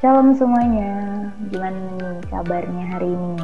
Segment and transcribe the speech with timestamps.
[0.00, 3.36] Shalom semuanya, gimana nih kabarnya hari ini?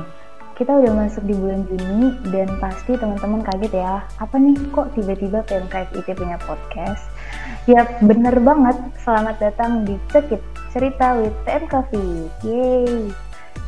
[0.57, 5.45] Kita udah masuk di bulan Juni dan pasti teman-teman kaget ya, apa nih kok tiba-tiba
[5.45, 7.13] PMKFIT punya podcast?
[7.69, 8.73] Ya bener banget,
[9.05, 10.41] selamat datang di Cekit
[10.73, 11.93] Cerita with PMKV.
[12.41, 13.13] Yeay!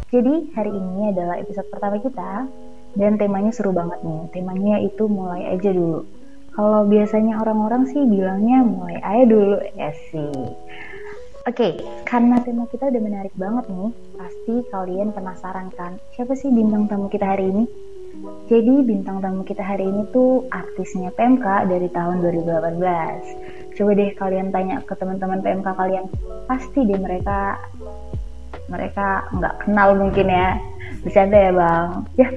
[0.08, 2.48] Jadi hari ini adalah episode pertama kita
[2.96, 4.32] dan temanya seru banget nih.
[4.32, 6.08] Temanya itu mulai aja dulu.
[6.56, 10.32] Kalau biasanya orang-orang sih bilangnya mulai aja dulu ya sih.
[11.46, 16.90] Oke, karena tema kita udah menarik banget nih, pasti kalian penasaran kan, siapa sih bintang
[16.90, 17.64] tamu kita hari ini?
[18.50, 23.78] Jadi bintang tamu kita hari ini tuh artisnya PMK dari tahun 2018.
[23.78, 26.10] Coba deh kalian tanya ke teman-teman PMK kalian,
[26.50, 27.62] pasti deh mereka
[28.66, 30.58] mereka nggak kenal mungkin ya.
[31.06, 31.88] Bercanda ya bang.
[32.18, 32.28] Ya,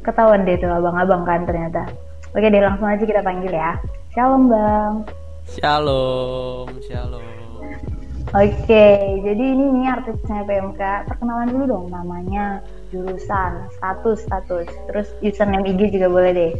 [0.00, 1.84] ketahuan deh tuh abang-abang kan ternyata.
[2.32, 3.76] Oke deh langsung aja kita panggil ya.
[4.16, 4.92] Shalom bang.
[5.52, 7.31] Shalom, shalom.
[8.32, 8.86] Oke,
[9.20, 10.80] jadi ini nih artisnya PMK.
[11.04, 14.72] Perkenalan dulu dong namanya, jurusan, status, status.
[14.88, 16.52] Terus username IG juga boleh deh.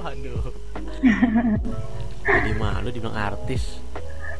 [0.00, 0.48] Waduh.
[2.24, 3.84] Jadi malu dibilang artis.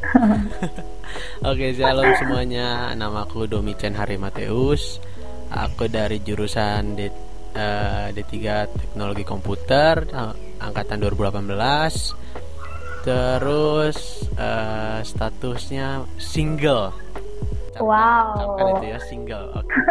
[1.53, 2.97] Oke, shalom semuanya.
[2.97, 5.05] Namaku Domicen Hari Mateus.
[5.53, 7.13] Aku dari jurusan D,
[7.61, 8.37] uh, D3
[8.73, 10.33] Teknologi Komputer uh,
[10.65, 12.20] angkatan 2018
[13.01, 16.93] Terus uh, statusnya single.
[17.81, 18.77] Wow.
[18.77, 19.65] Itu ya single.
[19.65, 19.81] Okay.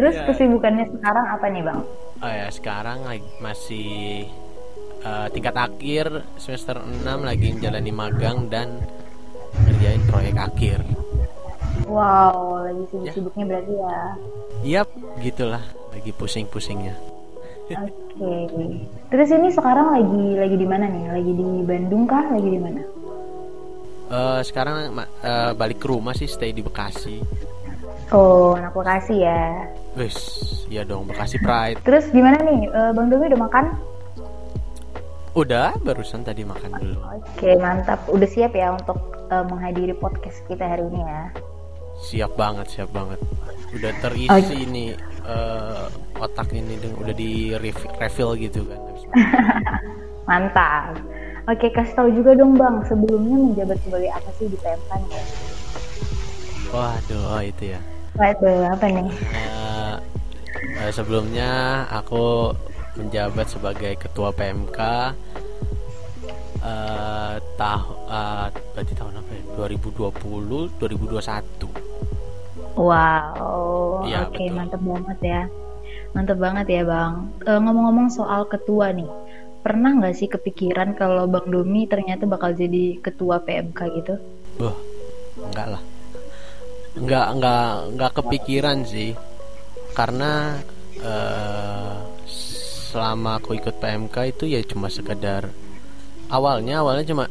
[0.00, 0.24] Terus ya.
[0.32, 1.80] kesibukannya sekarang apa nih bang?
[2.20, 4.24] Oh ya sekarang lagi masih
[5.04, 8.80] uh, tingkat akhir semester 6 lagi menjalani magang dan
[9.68, 10.80] ngerjain proyek akhir.
[11.90, 13.50] Wow, lagi sibuk-sibuknya ya.
[13.50, 13.98] berarti ya?
[14.60, 14.88] Yap,
[15.24, 17.09] gitulah, lagi pusing-pusingnya.
[17.70, 17.86] Oke.
[18.18, 18.70] Okay.
[19.14, 21.04] Terus ini sekarang lagi lagi di mana nih?
[21.14, 22.26] Lagi di Bandung kah?
[22.26, 22.82] Lagi di mana?
[24.10, 24.90] Uh, sekarang
[25.22, 27.22] uh, balik ke rumah sih, stay di Bekasi.
[28.10, 29.70] Oh, anak Bekasi ya.
[29.94, 30.18] Wes,
[30.66, 31.78] ya dong Bekasi Pride.
[31.86, 32.66] Terus gimana nih?
[32.74, 33.64] Uh, Bang Domi udah makan?
[35.38, 36.98] Udah, barusan tadi makan dulu.
[37.06, 38.02] Oke, okay, mantap.
[38.10, 38.98] Udah siap ya untuk
[39.30, 41.22] uh, menghadiri podcast kita hari ini ya?
[42.02, 43.22] Siap banget, siap banget.
[43.70, 44.66] Udah terisi okay.
[44.66, 45.86] nih uh,
[46.20, 47.56] otak ini udah di
[47.98, 48.80] refill gitu kan.
[50.28, 51.00] Mantap.
[51.48, 52.84] Oke kasih tahu juga dong bang.
[52.86, 55.24] Sebelumnya menjabat sebagai apa sih di PMK nih
[56.70, 57.80] waduh oh itu ya.
[58.14, 59.10] Waduh apa nih?
[59.34, 59.96] Uh,
[60.82, 62.54] uh, sebelumnya aku
[62.98, 64.78] menjabat sebagai ketua PMK
[66.62, 69.42] uh, tahun uh, berarti tahun apa ya?
[69.66, 71.89] 2020 2021
[72.78, 75.42] Wow, ya, oke okay, mantep banget ya,
[76.14, 77.12] mantep banget ya bang.
[77.42, 79.10] e, ngomong-ngomong soal ketua nih,
[79.60, 84.14] pernah nggak sih kepikiran kalau bang Domi ternyata bakal jadi ketua PMK gitu?
[84.62, 84.76] Wah,
[85.50, 85.82] enggak lah,
[86.94, 89.18] enggak enggak enggak kepikiran sih,
[89.92, 90.62] karena
[91.02, 92.06] uh,
[92.90, 95.46] selama aku ikut PMK itu ya cuma sekedar
[96.26, 97.24] awalnya awalnya cuma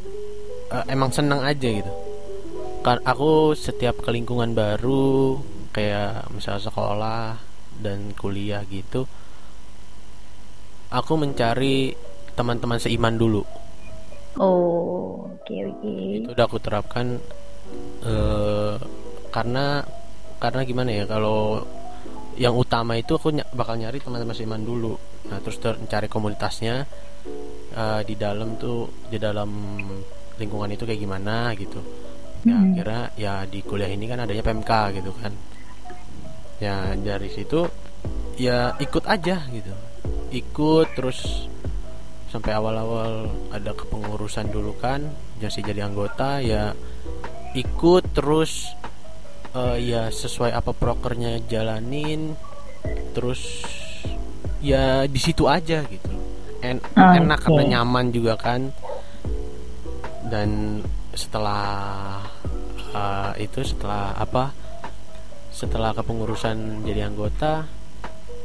[0.71, 1.91] uh, emang seneng aja gitu
[3.05, 5.37] aku setiap ke lingkungan baru
[5.69, 7.37] kayak misal sekolah
[7.77, 9.05] dan kuliah gitu
[10.89, 11.93] aku mencari
[12.33, 13.45] teman-teman seiman dulu.
[14.41, 15.79] Oh oke okay, oke.
[15.85, 16.23] Okay.
[16.23, 17.21] itu udah aku terapkan
[18.05, 18.75] uh,
[19.29, 19.85] karena
[20.41, 21.61] karena gimana ya kalau
[22.39, 24.97] yang utama itu aku ny bakal nyari teman-teman seiman dulu.
[25.29, 26.87] Nah terus mencari komunitasnya
[27.75, 29.51] uh, di dalam tuh di dalam
[30.39, 31.83] lingkungan itu kayak gimana gitu
[32.47, 32.73] ya hmm.
[32.75, 35.33] kira ya di kuliah ini kan adanya PMK gitu kan
[36.59, 37.67] ya dari situ
[38.39, 39.73] ya ikut aja gitu
[40.31, 41.49] ikut terus
[42.29, 45.01] sampai awal-awal ada kepengurusan dulu kan
[45.41, 46.71] jadi jadi anggota ya
[47.57, 48.69] ikut terus
[49.57, 52.37] uh, ya sesuai apa prokernya jalanin
[53.17, 53.65] terus
[54.61, 56.11] ya di situ aja gitu
[56.59, 57.45] en oh, enak okay.
[57.49, 58.69] karena nyaman juga kan
[60.29, 60.81] dan
[61.19, 62.23] setelah
[62.95, 64.55] uh, itu setelah apa?
[65.51, 67.67] Setelah kepengurusan jadi anggota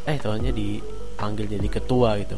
[0.05, 2.37] eh tahunya dipanggil jadi ketua gitu.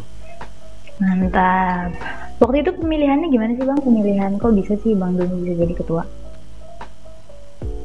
[1.01, 1.97] Mantap.
[2.37, 3.81] Waktu itu pemilihannya gimana sih bang?
[3.81, 6.03] Pemilihan kok bisa sih bang Doni bisa jadi ketua?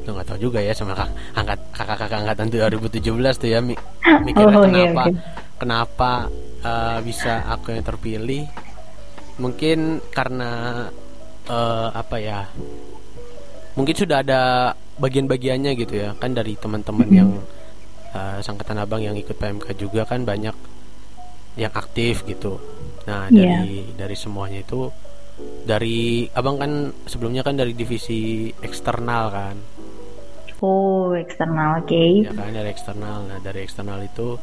[0.04, 3.74] Lo nggak tahu juga ya sama kak, angkat kakak-kakak angkatan 2017 tuh ya mi,
[4.26, 5.14] mikirnya oh, iya, kenapa okay.
[5.56, 6.10] kenapa
[6.60, 8.44] uh, bisa aku yang terpilih?
[9.40, 10.52] Mungkin karena
[11.48, 12.40] uh, apa ya
[13.74, 17.30] mungkin sudah ada bagian-bagiannya gitu ya kan dari teman-teman yang
[18.12, 20.54] uh, sangkatan abang yang ikut PMK juga kan banyak
[21.56, 22.60] yang aktif gitu
[23.08, 23.64] nah iya.
[23.64, 23.96] dari yeah.
[23.96, 24.92] dari semuanya itu
[25.64, 26.72] dari abang kan
[27.08, 29.56] sebelumnya kan dari divisi eksternal kan
[30.62, 31.90] Oh, eksternal, oke.
[31.90, 32.22] Okay.
[32.22, 33.26] Ya kan dari eksternal.
[33.26, 34.38] Nah, dari eksternal itu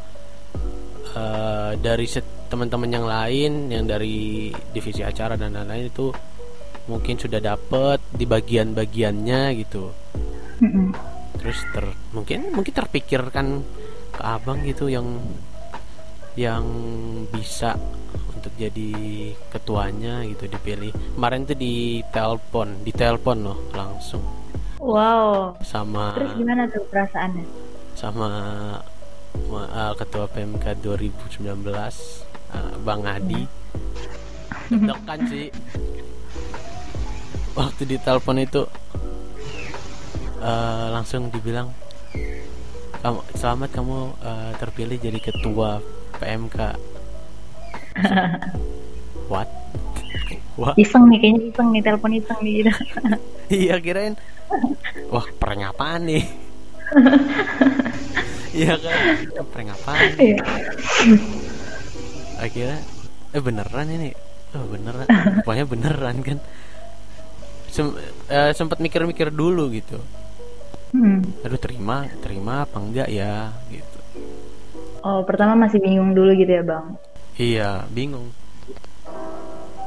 [1.15, 2.05] uh, dari
[2.51, 6.11] teman-teman yang lain yang dari divisi acara dan lain-lain itu
[6.89, 9.93] mungkin sudah dapet di bagian-bagiannya gitu.
[10.65, 10.87] Mm -mm.
[11.37, 13.61] Terus ter mungkin mungkin terpikirkan
[14.09, 15.05] ke abang gitu yang
[16.33, 16.65] yang
[17.29, 17.77] bisa
[18.33, 18.91] untuk jadi
[19.53, 20.89] ketuanya gitu dipilih.
[21.15, 24.25] Kemarin tuh di telepon di telepon loh langsung.
[24.81, 25.59] Wow.
[25.61, 27.45] Sama terus gimana tuh perasaannya?
[27.93, 28.29] Sama
[29.51, 33.43] uh, ketua PMK 2019 uh, Bang Adi.
[35.05, 35.49] Kan sih
[37.59, 38.63] waktu di telepon itu
[40.39, 41.67] uh, langsung dibilang
[43.03, 45.83] kamu selamat kamu uh, terpilih jadi ketua
[46.23, 46.57] PMK
[49.31, 49.49] what?
[50.59, 50.75] What?
[50.75, 52.71] Iseng nih kayaknya iseng nih telepon iseng nih gitu.
[53.49, 54.13] Iya kirain.
[55.09, 56.23] Wah prank apaan nih.
[58.49, 58.97] Iya kan?
[59.53, 60.41] Prank apaan iya.
[62.41, 62.81] akhirnya
[63.29, 64.09] eh beneran ini?
[64.57, 65.05] Oh beneran.
[65.45, 66.37] Pokoknya beneran kan
[67.69, 70.01] Sem uh, sempat mikir-mikir dulu gitu.
[70.89, 71.21] Hmm.
[71.45, 73.99] aduh terima terima apa enggak ya gitu.
[75.05, 76.85] Oh pertama masih bingung dulu gitu ya bang?
[77.37, 78.33] Iya bingung.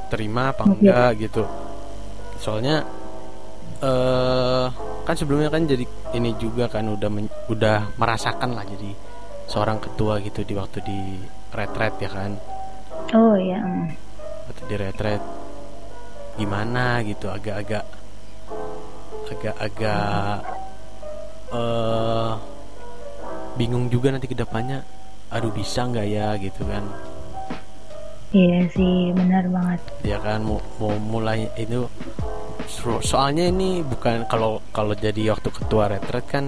[0.08, 0.78] Terima apa okay.
[0.78, 1.42] enggak gitu.
[2.38, 2.86] Soalnya
[3.82, 4.66] eh uh,
[5.02, 5.82] kan sebelumnya kan jadi
[6.14, 8.94] ini juga kan udah men, udah merasakan lah jadi
[9.50, 11.18] seorang ketua gitu di waktu di
[11.50, 12.38] retret ya kan.
[13.10, 13.58] Oh iya
[14.46, 15.41] waktu di retret
[16.36, 17.84] gimana gitu agak-agak
[19.32, 20.44] agak-agak
[21.52, 22.36] uh,
[23.56, 24.84] bingung juga nanti ke depannya
[25.32, 26.84] aduh bisa nggak ya gitu kan?
[28.32, 29.80] Iya sih benar banget.
[30.04, 31.84] Ya kan mau, mau mulai itu
[33.04, 36.44] soalnya ini bukan kalau kalau jadi waktu ketua retret kan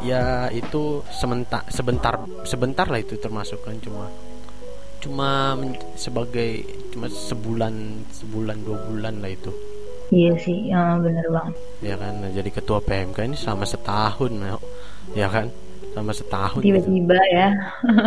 [0.00, 2.16] ya itu sebentar sebentar
[2.48, 4.08] sebentar lah itu termasuk kan cuma
[5.00, 5.56] cuma
[5.96, 6.62] sebagai
[6.92, 9.52] cuma sebulan sebulan dua bulan lah itu.
[10.10, 11.54] Iya sih ya benar banget.
[11.80, 14.32] Ya kan nah, jadi ketua PMK ini selama setahun
[15.16, 15.46] ya kan
[15.90, 17.34] selama setahun tiba-tiba gitu.
[17.34, 17.48] ya.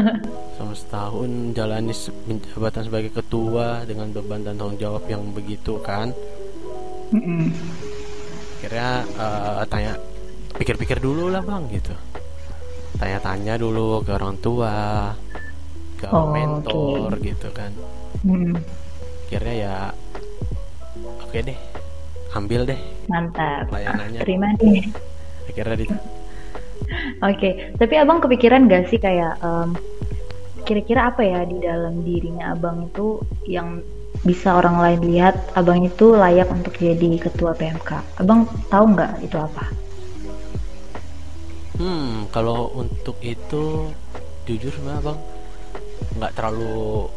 [0.55, 1.93] Selama setahun jalani
[2.55, 6.15] jabatan sebagai ketua dengan beban dan tanggung jawab yang begitu kan.
[7.11, 7.51] Mm
[8.63, 9.99] Akhirnya uh, tanya
[10.55, 11.91] pikir-pikir dulu lah bang gitu.
[12.95, 15.11] Tanya-tanya dulu ke orang tua,
[16.09, 17.31] ke oh, mentor okay.
[17.31, 17.71] gitu kan.
[18.23, 18.55] Mm.
[19.27, 19.75] Akhirnya ya
[21.23, 21.59] oke okay deh,
[22.35, 22.79] ambil deh.
[23.09, 23.71] Mantap.
[23.71, 24.19] Layanannya.
[24.21, 24.81] Terima deh.
[25.49, 25.85] Akhirnya di.
[25.87, 25.99] Oke,
[27.23, 27.53] okay.
[27.79, 29.73] tapi abang kepikiran gak sih kayak um,
[30.67, 33.83] kira-kira apa ya di dalam dirinya abang itu yang
[34.23, 38.21] bisa orang lain lihat abang itu layak untuk jadi ketua PMK.
[38.23, 39.63] Abang tahu nggak itu apa?
[41.75, 43.89] Hmm, kalau untuk itu
[44.45, 45.19] jujur sama abang
[46.19, 47.07] nggak terlalu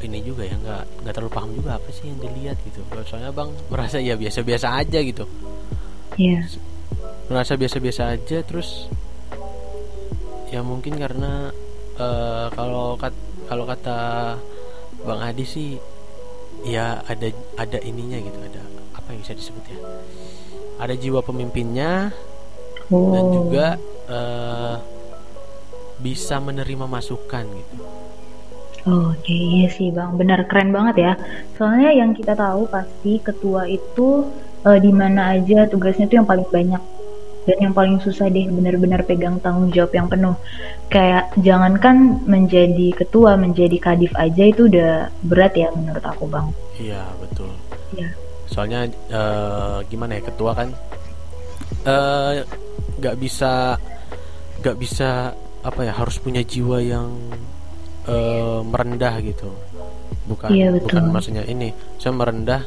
[0.00, 2.80] ini juga ya nggak nggak terlalu paham juga apa sih yang dilihat gitu.
[3.04, 5.24] Soalnya abang merasa ya biasa-biasa aja gitu.
[6.16, 6.44] Yeah.
[7.30, 8.90] Merasa biasa-biasa aja terus
[10.50, 11.54] ya mungkin karena
[11.94, 13.14] uh, kalau kat,
[13.46, 13.98] kalau kata
[15.06, 15.70] Bang Adi sih
[16.66, 18.60] ya ada ada ininya gitu ada
[18.92, 19.78] apa yang bisa disebut ya
[20.82, 22.12] ada jiwa pemimpinnya
[22.92, 23.14] oh.
[23.14, 23.66] dan juga
[24.10, 24.76] uh,
[26.00, 27.76] bisa menerima masukan gitu
[28.88, 31.12] Oh, Oke, okay, iya sih bang, benar keren banget ya.
[31.60, 34.24] Soalnya yang kita tahu pasti ketua itu
[34.64, 36.80] uh, di mana aja tugasnya itu yang paling banyak.
[37.44, 40.36] Dan yang paling susah deh benar-benar pegang tanggung jawab yang penuh.
[40.88, 46.48] Kayak jangankan menjadi ketua menjadi kadif aja itu udah berat ya menurut aku bang.
[46.80, 47.52] Iya betul.
[47.96, 48.08] Iya.
[48.48, 48.80] Soalnya
[49.12, 50.68] uh, gimana ya ketua kan
[51.86, 52.44] eh,
[53.00, 53.76] nggak uh, bisa
[54.60, 57.08] nggak bisa apa ya harus punya jiwa yang
[58.08, 59.50] uh, merendah gitu.
[60.28, 61.74] Bukan iya, bukan maksudnya ini.
[61.98, 62.62] Saya merendah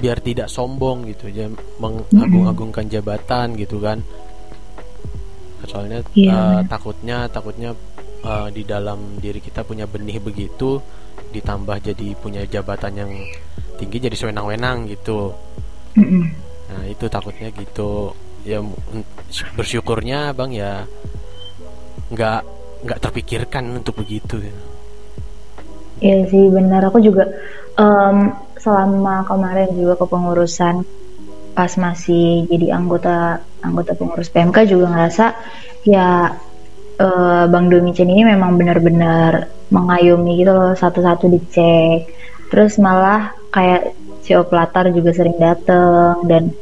[0.00, 1.28] biar tidak sombong gitu.
[1.30, 1.46] Ya
[1.78, 4.00] mengagung-agungkan jabatan gitu kan.
[5.66, 6.34] Soalnya yeah.
[6.34, 7.74] uh, takutnya takutnya
[8.22, 10.78] uh, di dalam diri kita punya benih begitu
[11.32, 13.10] ditambah jadi punya jabatan yang
[13.76, 15.34] tinggi jadi sewenang-wenang gitu.
[15.96, 16.24] Mm-hmm.
[16.66, 18.12] nah itu takutnya gitu.
[18.46, 18.62] Ya
[19.58, 20.72] bersyukurnya bang ya
[22.14, 24.56] nggak nggak terpikirkan untuk begitu ya.
[26.00, 26.84] Iya sih benar.
[26.92, 27.24] Aku juga
[27.80, 30.84] um, selama kemarin juga kepengurusan
[31.56, 35.32] pas masih jadi anggota anggota pengurus PMK juga ngerasa
[35.88, 36.36] ya
[37.00, 42.12] uh, Bang Domicen ini memang benar-benar mengayomi gitu loh satu-satu dicek.
[42.52, 46.52] Terus malah kayak CEO Platar juga sering dateng dan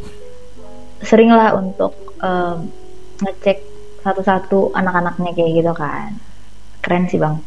[1.02, 1.92] seringlah untuk
[2.22, 2.70] um,
[3.20, 3.73] ngecek
[4.04, 6.20] satu-satu anak-anaknya kayak gitu kan
[6.84, 7.40] keren sih bang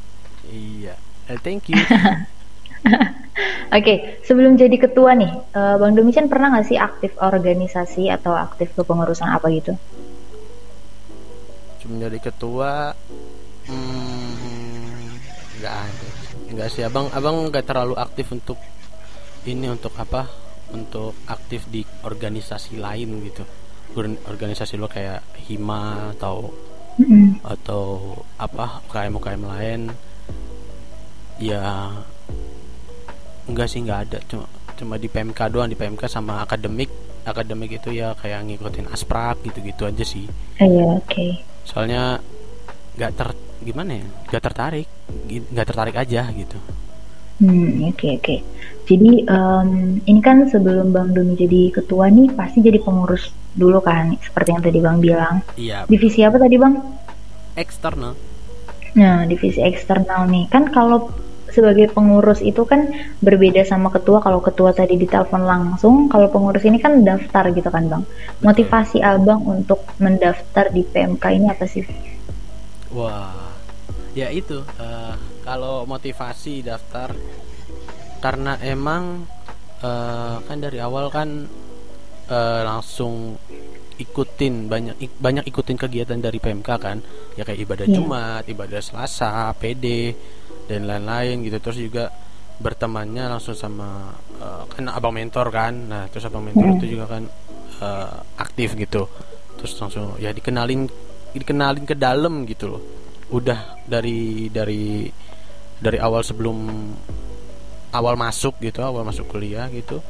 [0.49, 0.97] iya
[1.29, 1.77] uh, thank you
[3.67, 8.33] Oke, okay, sebelum jadi ketua nih, uh, Bang Domisian pernah nggak sih aktif organisasi atau
[8.33, 9.75] aktif kepengurusan apa gitu?
[11.83, 12.95] Sebelum jadi ketua,
[13.67, 15.03] hmm,
[15.59, 16.09] nggak ada,
[16.55, 16.81] nggak sih.
[16.87, 18.57] Abang, abang nggak terlalu aktif untuk
[19.45, 20.25] ini untuk apa?
[20.71, 23.43] Untuk aktif di organisasi lain gitu.
[24.27, 26.51] Organisasi lo kayak hima atau
[26.99, 27.45] mm-hmm.
[27.45, 29.81] atau apa UKM UKM lain.
[31.37, 31.93] Ya
[33.47, 34.45] enggak sih nggak ada cuma
[34.77, 36.91] cuma di PMK doang di PMK sama akademik
[37.23, 40.27] akademik itu ya kayak ngikutin asprak gitu-gitu aja sih
[40.59, 41.31] iya oke okay.
[41.63, 42.19] soalnya
[42.99, 43.29] nggak ter
[43.63, 44.87] gimana ya nggak tertarik
[45.27, 46.59] nggak tertarik aja gitu
[47.41, 48.39] hmm oke okay, oke okay.
[48.85, 49.69] jadi um,
[50.03, 54.63] ini kan sebelum bang Doni jadi ketua nih pasti jadi pengurus dulu kan seperti yang
[54.63, 55.35] tadi bang bilang.
[55.57, 55.89] Iya.
[55.89, 56.73] Divisi apa tadi bang?
[57.57, 58.13] Eksternal.
[58.93, 60.45] Nah divisi eksternal nih.
[60.47, 61.09] Kan kalau
[61.49, 64.21] sebagai pengurus itu kan berbeda sama ketua.
[64.21, 68.03] Kalau ketua tadi ditelepon langsung kalau pengurus ini kan daftar gitu kan bang?
[68.45, 71.83] Motivasi abang untuk mendaftar di PMK ini apa sih?
[72.93, 73.49] Wah.
[74.13, 75.13] Ya itu uh,
[75.45, 77.13] kalau motivasi daftar
[78.17, 79.29] karena emang
[79.85, 81.45] uh, kan dari awal kan
[82.29, 83.35] uh, langsung
[83.97, 86.97] ikutin banyak banyak ikutin kegiatan dari PMK kan.
[87.33, 87.95] Ya kayak ibadah yeah.
[87.97, 90.13] Jumat, ibadah Selasa, PD
[90.69, 91.57] dan lain-lain gitu.
[91.59, 92.05] Terus juga
[92.57, 95.73] bertemannya langsung sama uh, kan abang mentor kan.
[95.73, 97.23] Nah terus abang mentor itu juga kan
[97.81, 99.09] uh, aktif gitu.
[99.57, 100.85] Terus langsung ya dikenalin
[101.33, 102.83] dikenalin ke dalam gitu loh.
[103.33, 105.09] Udah dari dari
[105.77, 106.57] dari awal sebelum
[107.93, 110.03] awal masuk gitu awal masuk kuliah gitu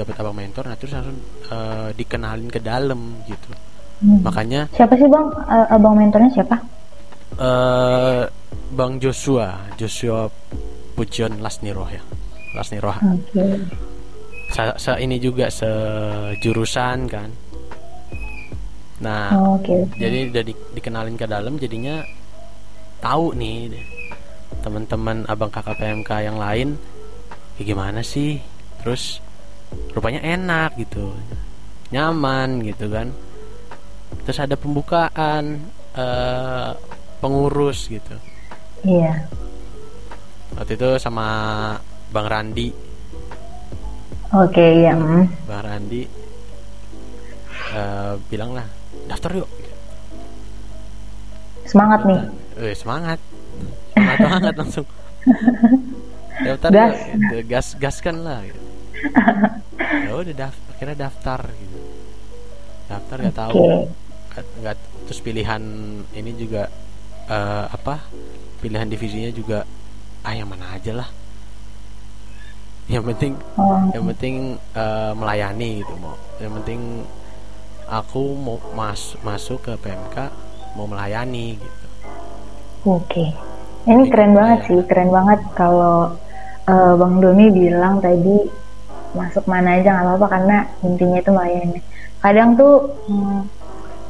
[0.00, 1.20] dapat abang mentor nah terus langsung
[1.52, 3.48] uh, dikenalin ke dalam gitu
[4.02, 4.24] hmm.
[4.24, 6.56] makanya siapa sih bang uh, abang mentornya siapa
[7.40, 8.24] uh,
[8.70, 10.30] Bang Joshua, Joshua
[10.94, 12.02] Pujon Lasniroh ya.
[12.54, 12.94] Lasniroh.
[13.30, 13.58] Okay.
[14.50, 17.30] Sa, sa ini juga sejurusan kan.
[19.00, 19.96] Nah, oh, okay, okay.
[20.06, 22.04] jadi udah di, dikenalin ke dalam jadinya
[23.00, 23.72] tahu nih
[24.60, 26.76] teman-teman abang kakak PMK yang lain
[27.56, 28.36] ya gimana sih
[28.84, 29.24] terus
[29.94, 31.14] rupanya enak gitu
[31.90, 33.10] nyaman gitu kan
[34.26, 35.58] terus ada pembukaan
[35.94, 36.74] uh,
[37.18, 38.14] pengurus gitu
[38.84, 39.28] Iya.
[40.56, 41.26] Waktu itu sama
[42.10, 42.72] Bang Randi.
[44.30, 44.88] Oke, okay.
[44.88, 45.28] Mm.
[45.44, 46.02] Bang Randi
[47.76, 48.66] uh, bilang lah,
[49.04, 49.50] daftar yuk.
[51.68, 52.20] Semangat nih.
[52.58, 53.18] Eh, semangat.
[53.94, 54.86] Semangat banget langsung.
[56.46, 56.96] daftar gas.
[56.96, 57.36] Yuk, gitu.
[57.46, 58.60] gas gaskan lah gitu.
[60.06, 61.80] Ya udah daftar akhirnya daftar gitu
[62.88, 63.44] daftar nggak okay.
[63.44, 63.64] tahu
[64.64, 64.76] nggak
[65.06, 65.62] terus pilihan
[66.14, 66.70] ini juga
[67.28, 68.00] uh, apa
[68.62, 69.68] pilihan divisinya juga
[70.24, 71.08] ah yang mana aja lah
[72.90, 73.86] yang penting oh.
[73.94, 77.06] yang penting uh, melayani gitu mau yang penting
[77.86, 80.16] aku mau mas masuk ke PMK
[80.74, 81.86] mau melayani gitu
[82.86, 83.28] oke okay.
[83.86, 86.14] ini Jadi, keren banget sih keren banget kalau
[86.66, 88.59] uh, bang Doni bilang tadi
[89.16, 91.80] masuk mana aja nggak apa-apa karena intinya itu melayani.
[92.20, 92.74] Kadang tuh
[93.08, 93.40] hmm,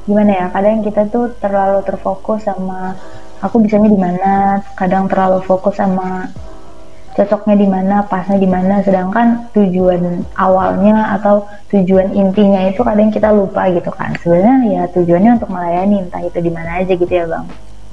[0.09, 2.99] gimana ya kadang kita tuh terlalu terfokus sama
[3.41, 6.29] aku bisanya di mana kadang terlalu fokus sama
[7.11, 11.43] cocoknya di mana pasnya di mana sedangkan tujuan awalnya atau
[11.75, 14.15] tujuan intinya itu kadang kita lupa gitu kan.
[14.23, 17.47] Sebenarnya ya tujuannya untuk melayani entah itu di mana aja gitu ya bang.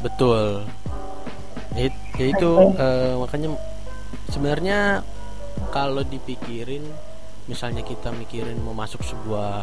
[0.06, 0.64] Betul.
[1.78, 2.82] It, ya itu okay.
[2.82, 3.50] uh, eh, makanya
[4.34, 4.80] sebenarnya
[5.78, 6.82] kalau dipikirin
[7.46, 9.54] misalnya kita mikirin mau masuk sebuah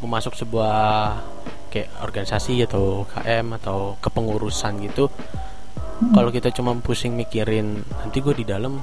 [0.00, 1.20] mau masuk sebuah
[1.68, 6.16] kayak organisasi atau KM atau kepengurusan gitu hmm.
[6.16, 8.80] kalau kita cuma pusing mikirin nanti gue di dalam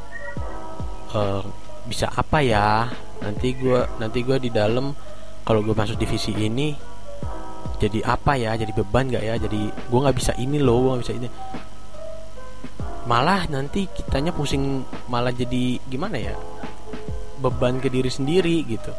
[1.18, 1.44] uh,
[1.86, 2.90] bisa apa ya?
[3.22, 4.94] Nanti gue nanti gue di dalam
[5.46, 6.74] kalau gue masuk divisi ini
[7.82, 8.54] jadi apa ya?
[8.58, 9.36] Jadi beban gak ya?
[9.38, 11.28] Jadi gue nggak bisa ini loh gue nggak bisa ini.
[13.06, 16.34] Malah nanti kitanya pusing malah jadi gimana ya
[17.40, 18.92] beban ke diri sendiri gitu.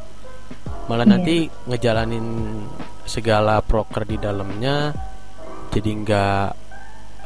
[0.86, 1.12] Malah yeah.
[1.16, 2.26] nanti ngejalanin
[3.06, 4.90] segala proker di dalamnya
[5.70, 6.48] jadi nggak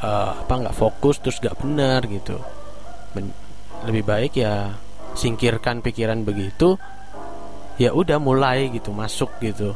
[0.01, 2.37] uh, apa nggak fokus terus nggak benar gitu.
[3.17, 3.33] Men
[3.85, 4.73] lebih baik ya
[5.17, 6.77] singkirkan pikiran begitu
[7.81, 9.73] ya udah mulai gitu masuk gitu.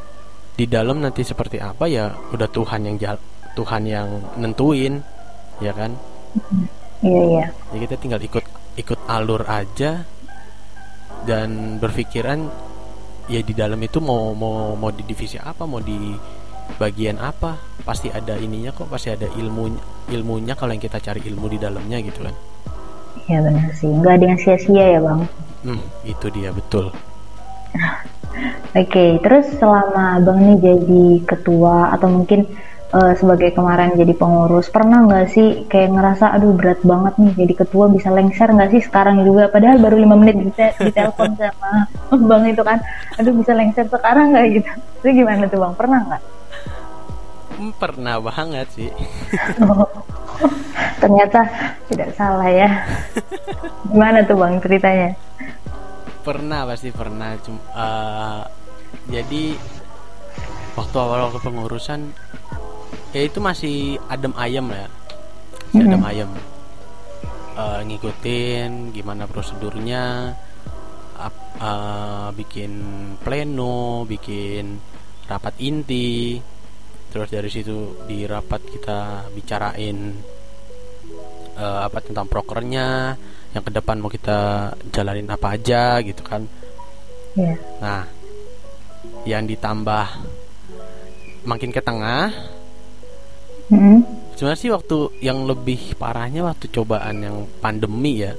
[0.56, 3.16] Di dalam nanti seperti apa ya udah Tuhan yang jal
[3.56, 4.08] Tuhan yang
[4.40, 5.00] nentuin
[5.60, 5.92] ya kan?
[7.04, 7.44] Iya iya.
[7.72, 8.44] Jadi kita tinggal ikut
[8.76, 10.04] ikut alur aja
[11.24, 12.44] dan berpikiran
[13.26, 16.14] ya di dalam itu mau mau mau di divisi apa mau di
[16.78, 19.70] bagian apa pasti ada ininya kok pasti ada ilmu
[20.10, 22.34] ilmunya kalau yang kita cari ilmu di dalamnya gitu kan.
[23.26, 25.20] Iya benar sih, nggak ada yang sia-sia ya bang.
[25.66, 26.92] hmm, itu dia betul.
[28.76, 32.44] Oke, terus selama abang nih jadi ketua atau mungkin
[32.92, 37.54] eh, sebagai kemarin jadi pengurus, pernah nggak sih kayak ngerasa aduh berat banget nih jadi
[37.66, 39.50] ketua bisa lengser nggak sih sekarang juga?
[39.50, 41.90] Padahal baru lima menit di, di telepon sama
[42.30, 42.78] bang itu kan,
[43.18, 44.70] aduh bisa lengser sekarang nggak gitu?
[45.02, 45.72] Itu gimana tuh bang?
[45.74, 46.22] Pernah nggak?
[47.56, 48.92] Hmm, pernah banget sih
[51.00, 51.40] Ternyata
[51.88, 52.68] tidak salah ya.
[53.88, 55.16] Gimana tuh bang ceritanya?
[56.26, 58.42] pernah pasti pernah Cum- eh,
[59.06, 59.54] jadi
[60.74, 62.10] waktu awal waktu pengurusan
[63.10, 64.86] ya itu masih adem ayam ya.
[65.70, 66.30] Masih adem ayam
[67.56, 70.28] Eh, ngikutin gimana prosedurnya
[71.16, 72.72] ap- eh, bikin
[73.16, 74.76] pleno bikin
[75.24, 76.36] rapat inti.
[77.08, 80.20] Terus dari situ di rapat kita bicarain
[81.56, 83.16] eh, apa tentang prokernya
[83.56, 84.36] yang ke depan mau kita
[84.92, 86.44] jalanin apa aja gitu kan.
[87.40, 87.56] Iya.
[87.80, 88.04] Nah,
[89.24, 90.06] yang ditambah
[91.48, 92.36] makin ke tengah,
[93.66, 93.98] Mm-mm.
[94.34, 98.32] sebenarnya sih waktu yang lebih parahnya waktu cobaan yang pandemi ya.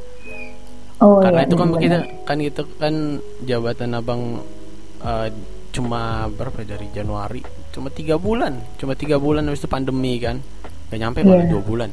[0.97, 1.47] Oh Karena iya.
[1.47, 1.81] itu kan benar.
[1.83, 2.95] kita kan itu kan
[3.43, 4.21] jabatan abang
[4.99, 5.29] eh,
[5.69, 10.41] cuma berapa ya, dari Januari cuma tiga bulan, cuma tiga bulan habis itu pandemi kan,
[10.89, 11.51] nggak nyampe malah Iya.
[11.53, 11.89] dua bulan.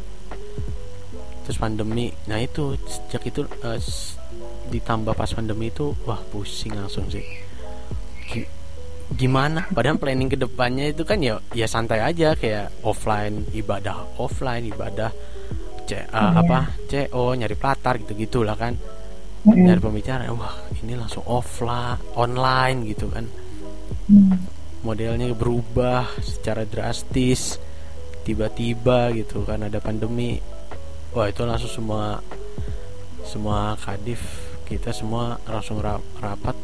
[1.44, 3.44] Terus pandemi, nah itu sejak itu
[3.76, 4.16] s-
[4.72, 7.20] ditambah pas pandemi itu wah pusing langsung sih.
[9.12, 9.68] Gi- Gimana?
[9.68, 15.12] Padahal planning ke depannya itu kan ya ya santai aja kayak offline ibadah offline ibadah
[15.84, 16.40] C, eh, Iya.
[16.40, 16.58] apa
[16.88, 18.72] CO nyari pelatar gitu gitulah kan
[19.44, 19.60] Mm-mm.
[19.60, 23.28] nyari pembicara wah ini langsung offline online gitu kan
[24.08, 24.36] Mm.
[24.80, 27.60] modelnya berubah secara drastis
[28.20, 30.40] tiba-tiba gitu kan ada pandemi
[31.12, 32.16] wah itu langsung semua
[33.22, 34.20] semua kadif
[34.64, 36.56] kita semua langsung ra- rapat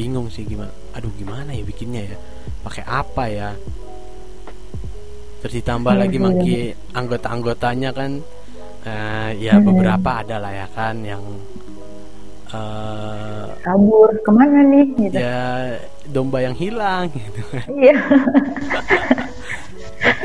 [0.00, 2.16] bingung sih gimana aduh gimana ya bikinnya ya
[2.62, 3.48] pakai apa ya
[5.40, 6.22] terus ditambah Iya, lagi iya.
[6.22, 6.58] makin
[6.92, 8.10] anggota-anggotanya kan
[8.82, 9.66] eh, ya Hmm.
[9.66, 11.22] beberapa ada lah ya kan yang
[12.50, 14.84] eh, Kabur ke mana nih?
[14.96, 15.14] Gitu.
[15.14, 17.94] ya domba yang hilang gitu kan Iya.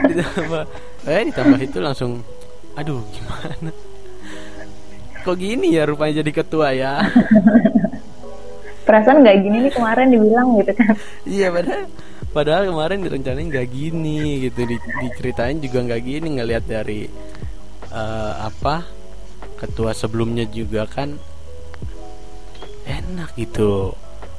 [0.07, 0.63] ditambah
[1.05, 2.11] eh ditambah itu langsung
[2.73, 3.69] aduh gimana
[5.21, 6.93] kok gini ya rupanya jadi ketua ya
[8.85, 10.93] Perasaan nggak gini nih kemarin dibilang gitu kan.
[11.25, 11.83] iya padahal
[12.29, 17.09] padahal kemarin direncanain nggak gini gitu Di- diceritain juga nggak gini ngelihat dari
[17.89, 18.85] eh, apa
[19.55, 21.17] ketua sebelumnya juga kan
[22.85, 23.95] enak gitu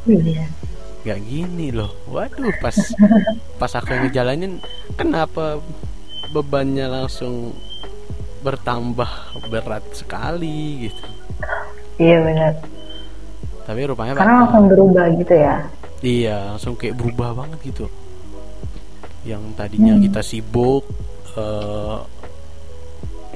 [0.07, 0.47] Iya.
[1.03, 2.75] nggak gini loh waduh pas
[3.57, 4.63] pas aku ngejalanin
[4.95, 5.59] kenapa
[6.31, 7.51] bebannya langsung
[8.41, 9.11] bertambah
[9.49, 11.07] berat sekali gitu
[11.97, 12.53] Iya benar.
[13.67, 15.57] Tapi rupanya Karena Pak, langsung berubah gitu ya.
[16.01, 17.87] iya langsung kayak berubah banget gitu.
[19.23, 20.03] Yang tadinya Hmm.
[20.03, 20.87] kita sibuk
[21.35, 21.99] eh,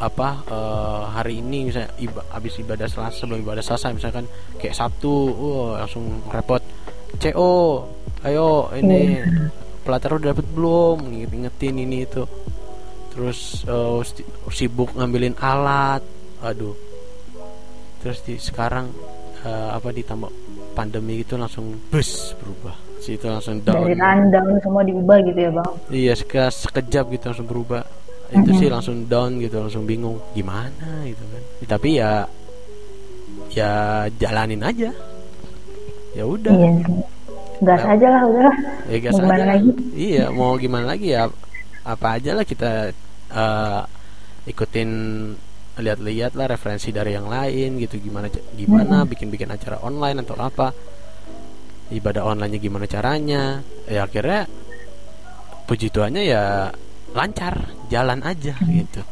[0.01, 4.25] apa eh, hari ini misalnya iba, habis ibadah selasa sebelum ibadah selasa misalkan
[4.57, 6.63] kayak sabtu wah langsung repot.
[7.13, 7.85] Co
[8.23, 9.19] ayo ini
[9.83, 11.05] pelatar udah dapet belum?
[11.11, 12.23] Inget- ingetin ini itu.
[13.11, 13.67] Terus
[14.01, 16.01] sti- sibuk ngambilin alat.
[16.41, 16.73] Aduh.
[18.01, 18.89] Terus di sekarang
[19.43, 20.31] eh, apa ditambah
[20.73, 25.71] pandemi itu langsung bus berubah situ langsung down Dari rundown semua diubah gitu ya bang.
[25.91, 27.83] iya seke- sekejap gitu langsung berubah
[28.31, 30.71] itu sih langsung down gitu langsung bingung gimana
[31.03, 32.23] gitu kan tapi ya
[33.51, 33.71] ya
[34.15, 34.91] jalanin aja
[36.13, 36.71] ya udah Iya.
[37.61, 38.57] Gas aja lah udahlah.
[38.87, 39.53] ya gas Mau gimana aja.
[39.53, 39.71] lagi?
[39.95, 41.29] iya mau gimana lagi ya
[41.83, 42.89] apa aja lah kita
[43.31, 43.81] eh,
[44.47, 44.91] ikutin
[45.79, 48.27] lihat-lihat lah referensi dari yang lain gitu gimana
[48.59, 50.75] gimana bikin-bikin acara online atau apa
[51.95, 53.63] ibadah onlinenya gimana caranya.
[53.87, 54.47] Ya akhirnya
[55.67, 56.75] puji Tuhannya ya
[57.15, 59.03] lancar jalan aja gitu.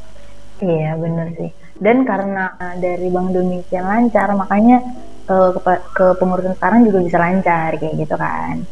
[0.63, 1.51] Iya benar sih.
[1.79, 4.83] Dan karena uh, dari Bang demikian lancar, makanya
[5.31, 5.63] uh, ke,
[5.95, 8.67] ke pengurusan sekarang juga bisa lancar kayak gitu kan.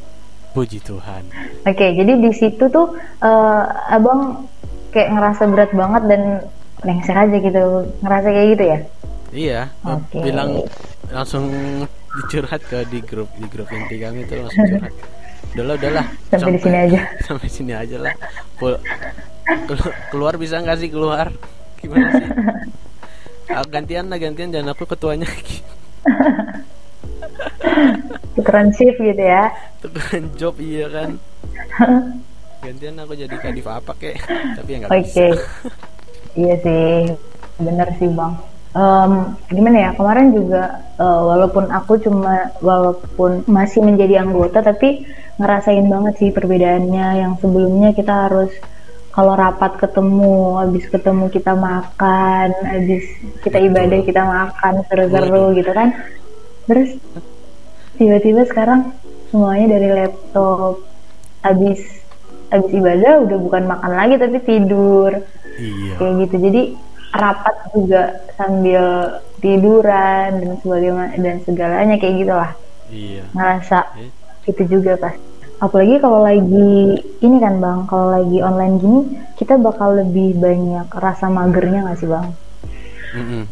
[0.50, 1.22] puji Tuhan.
[1.68, 4.48] Oke, jadi di situ tuh uh, abang
[4.88, 6.22] kayak ngerasa berat banget dan
[6.84, 7.62] lengser aja gitu,
[8.02, 8.78] ngerasa kayak gitu ya?
[9.32, 10.22] iya Oke.
[10.22, 10.64] bilang
[11.08, 11.44] langsung
[12.16, 14.94] dicurhat ke di grup di grup inti kami itu langsung curhat
[15.52, 17.00] udahlah udahlah Sampai di sini aja.
[17.26, 18.14] sampai sini aja lah
[20.08, 21.28] keluar bisa nggak sih keluar
[21.78, 22.28] gimana sih
[23.46, 25.22] Ah, gantian lah gantian dan aku ketuanya
[28.34, 29.48] Tukeran shift gitu ya?
[29.78, 31.10] tukeran job iya kan
[32.58, 34.18] gantian aku jadi kadif apa kek
[34.58, 35.04] tapi ya nggak Oke.
[35.04, 35.24] bisa
[36.36, 37.16] Iya sih,
[37.64, 38.32] bener sih bang.
[38.76, 39.12] Em,
[39.48, 45.08] gimana ya kemarin juga eh, walaupun aku cuma walaupun masih menjadi anggota tapi
[45.40, 47.08] ngerasain banget sih perbedaannya.
[47.24, 48.52] Yang sebelumnya kita harus
[49.16, 53.04] kalau rapat ketemu habis ketemu kita makan habis
[53.40, 55.88] kita ibadah kita makan seru-seru gitu kan.
[56.68, 57.00] Terus
[57.96, 58.92] tiba-tiba sekarang
[59.32, 60.84] semuanya dari laptop
[61.40, 61.80] habis
[62.52, 65.24] habis ibadah udah bukan makan lagi tapi tidur
[65.60, 65.94] iya.
[65.98, 66.36] Kayak gitu.
[66.48, 66.62] Jadi
[67.16, 68.02] rapat juga
[68.36, 68.84] sambil
[69.40, 72.52] tiduran dan sebagainya dan segalanya kayak gitulah.
[72.92, 73.24] Iya.
[73.34, 74.10] Ngerasa Eh,
[74.46, 75.14] itu juga pas.
[75.56, 79.00] Apalagi kalau lagi ini kan bang kalau lagi online gini
[79.40, 82.26] kita bakal lebih banyak rasa magernya nggak sih bang?
[83.16, 83.44] Mm-mm.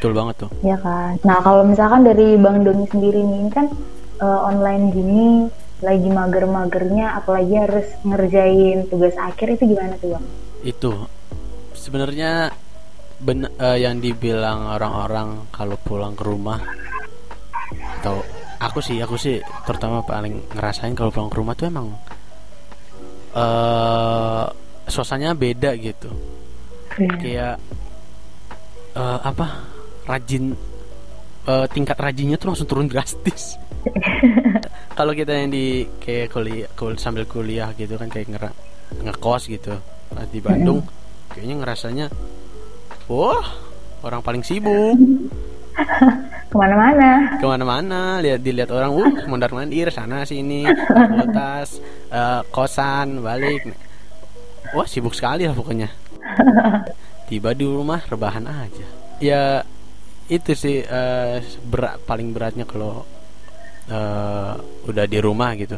[0.00, 0.50] betul banget tuh.
[0.64, 1.20] Ya kan?
[1.24, 3.68] Nah kalau misalkan dari bang Doni sendiri nih ini kan
[4.24, 5.24] eh, online gini
[5.84, 10.24] lagi mager-magernya apalagi harus ngerjain tugas akhir itu gimana tuh bang?
[10.64, 10.90] Itu
[11.84, 12.48] sebenarnya
[13.20, 16.56] ben eh, yang dibilang orang-orang kalau pulang ke rumah
[18.00, 18.24] atau
[18.56, 19.36] aku sih aku sih
[19.68, 21.92] terutama paling ngerasain kalau pulang ke rumah tuh emang
[23.36, 24.44] eh
[24.88, 26.08] suasananya beda gitu.
[26.94, 27.14] Iya.
[27.18, 27.56] kayak
[28.96, 29.46] eh, apa
[30.08, 30.54] rajin
[31.48, 33.60] eh, tingkat rajinnya tuh langsung turun drastis.
[34.98, 38.50] Kalau kita yang di kayak kuliah kul sambil kuliah gitu kan kayak ngera
[39.02, 39.74] ngekos gitu
[40.30, 40.86] di Bandung
[41.34, 42.06] kayaknya ngerasanya
[43.10, 43.44] wah
[44.06, 44.96] orang paling sibuk.
[46.54, 47.34] Ke mana-mana.
[47.34, 51.82] Ke mana-mana lihat dilihat orang uh mondar mandir sana sini fakultas
[52.14, 53.74] eh, kosan balik.
[54.70, 55.90] Wah sibuk sekali lah pokoknya.
[57.28, 58.86] Tiba di rumah rebahan aja.
[59.18, 59.66] Ya
[60.30, 63.02] itu sih eh, berat paling beratnya kalau
[63.90, 64.54] eh,
[64.86, 65.74] udah di rumah gitu.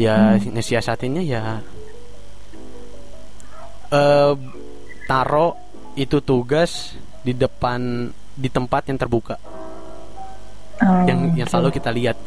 [0.00, 1.60] Ya ngesiasatinnya ya
[3.92, 4.32] eh
[5.06, 5.56] taro
[5.96, 9.36] itu tugas di depan di tempat yang terbuka.
[10.76, 11.52] Oh, yang yang oke.
[11.56, 12.18] selalu kita lihat.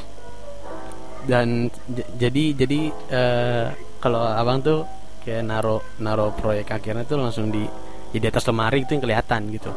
[1.30, 1.70] Dan
[2.18, 2.80] jadi jadi
[3.12, 3.65] eh,
[4.02, 4.88] kalau abang tuh
[5.22, 7.62] kayak naro naro proyek akhirnya tuh langsung di
[8.10, 9.72] ya di atas lemari itu yang kelihatan gitu.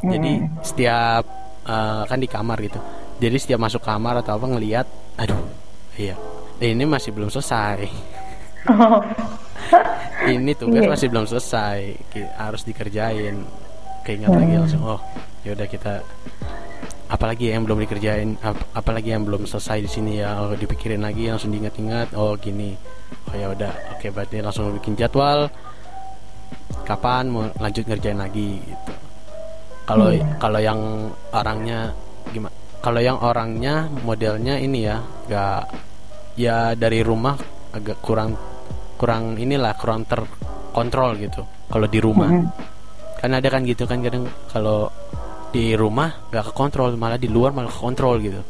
[0.00, 0.32] Jadi
[0.64, 1.24] setiap
[1.68, 2.80] eh, kan di kamar gitu.
[3.20, 5.40] Jadi setiap masuk kamar atau apa ngelihat aduh
[5.96, 6.16] iya
[6.60, 7.88] ini masih belum selesai
[8.66, 8.98] Oh,
[10.26, 10.90] ini tugas Iya.
[10.90, 11.78] masih belum selesai.
[12.34, 13.46] Harus dikerjain.
[14.02, 15.00] Keingat lagi langsung oh
[15.42, 15.98] ya udah kita
[17.06, 21.26] apalagi yang belum dikerjain ap- apalagi yang belum selesai di sini ya oh, dipikirin lagi
[21.26, 22.74] langsung diingat-ingat oh gini.
[23.26, 25.50] Oh ya udah oke berarti langsung bikin jadwal.
[26.82, 28.92] Kapan mau lanjut ngerjain lagi gitu.
[29.84, 30.26] Kalau Iya.
[30.38, 30.80] kalau yang
[31.32, 31.90] orangnya
[32.30, 35.62] gimana kalau yang orangnya modelnya ini ya gak
[36.38, 37.34] ya dari rumah
[37.70, 38.34] agak kurang
[38.96, 42.30] kurang inilah kurang terkontrol gitu kalau di rumah.
[42.32, 42.74] Mm-mm.
[43.16, 44.92] kan ada kan gitu kan kadang kalau
[45.48, 48.40] di rumah gak kekontrol malah di luar malah kekontrol gitu.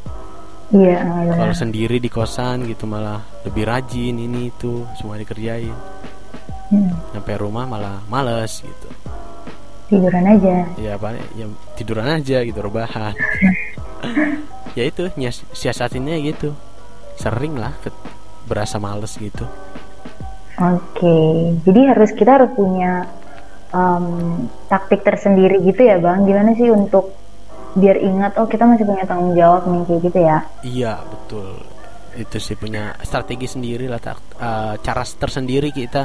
[0.75, 1.39] Iya benar.
[1.39, 5.71] kalau sendiri di kosan gitu malah lebih rajin ini itu semua dikerjain.
[6.67, 8.89] Hmm, sampai rumah malah males gitu.
[9.87, 10.67] Tiduran aja.
[10.75, 11.47] Ya apa ya
[11.79, 13.15] tiduran aja gitu rebahan.
[14.77, 15.09] Ya itu
[15.57, 16.53] siasatinnya gitu.
[17.17, 17.73] Sering lah
[18.45, 19.49] berasa males gitu
[20.57, 21.17] oke
[21.65, 23.05] jadi harus kita harus punya
[23.77, 24.07] em,
[24.71, 26.25] taktik tersendiri gitu ya bang.
[26.25, 27.13] Gimana sih untuk
[27.77, 30.39] biar ingat oh kita masih punya tanggung jawab nih kayak gitu ya?
[30.65, 31.61] Iya betul.
[32.17, 36.03] Itu sih punya strategi sendiri lah tak- eh, cara tersendiri kita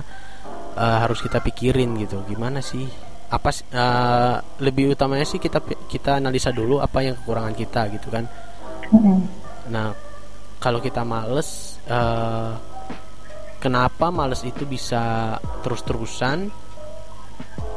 [0.76, 2.20] eh, harus kita pikirin gitu.
[2.28, 2.84] Gimana sih?
[3.32, 8.28] Apa eh, lebih utamanya sih kita kita analisa dulu apa yang kekurangan kita gitu kan.
[8.92, 9.24] Mm-mm.
[9.72, 9.96] Nah,
[10.60, 12.52] kalau kita males, eh,
[13.62, 16.50] kenapa males itu bisa terus-terusan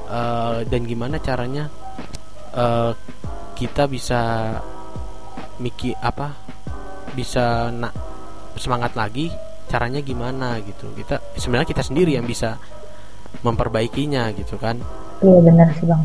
[0.08, 1.68] eh, dan gimana caranya
[2.56, 2.92] eh,
[3.54, 4.20] kita bisa
[5.62, 6.34] mikir apa,
[7.14, 7.94] bisa nak
[8.58, 9.30] semangat lagi?
[9.70, 10.90] Caranya gimana gitu?
[10.96, 12.58] Kita sebenarnya kita sendiri yang bisa
[13.42, 14.78] memperbaikinya gitu kan
[15.24, 16.02] iya benar sih bang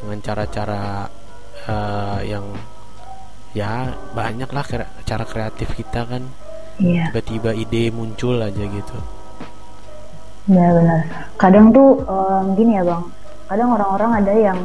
[0.00, 1.04] dengan cara-cara
[1.68, 2.44] eh, yang
[3.52, 6.22] ya banyak lah kre- cara kreatif kita kan
[6.80, 8.98] iya tiba-tiba ide muncul aja gitu
[10.50, 11.00] benar-benar
[11.38, 13.04] kadang tuh em, gini ya bang.
[13.46, 14.58] Kadang orang-orang ada yang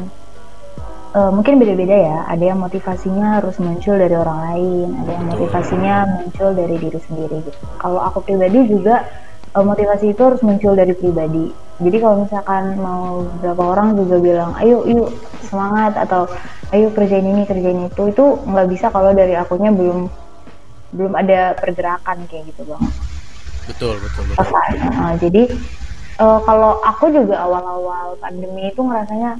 [1.14, 2.18] eh, mungkin beda-beda ya.
[2.26, 7.36] Ada yang motivasinya harus muncul dari orang lain ada yang motivasinya muncul dari diri sendiri
[7.46, 7.58] gitu.
[7.78, 9.06] Kalau aku pribadi juga
[9.54, 11.46] eh, motivasi itu harus muncul dari pribadi.
[11.76, 15.12] Jadi kalau misalkan mau beberapa orang juga bilang ayo yuk
[15.46, 16.26] semangat atau
[16.74, 20.08] ayo kerjain ini kerjain itu itu nggak bisa kalau dari akunya belum
[20.96, 22.82] belum ada pergerakan kayak gitu bang
[23.66, 24.46] betul betul betul.
[24.46, 25.42] Uh, jadi
[26.22, 29.38] uh, kalau aku juga awal-awal pandemi itu ngerasanya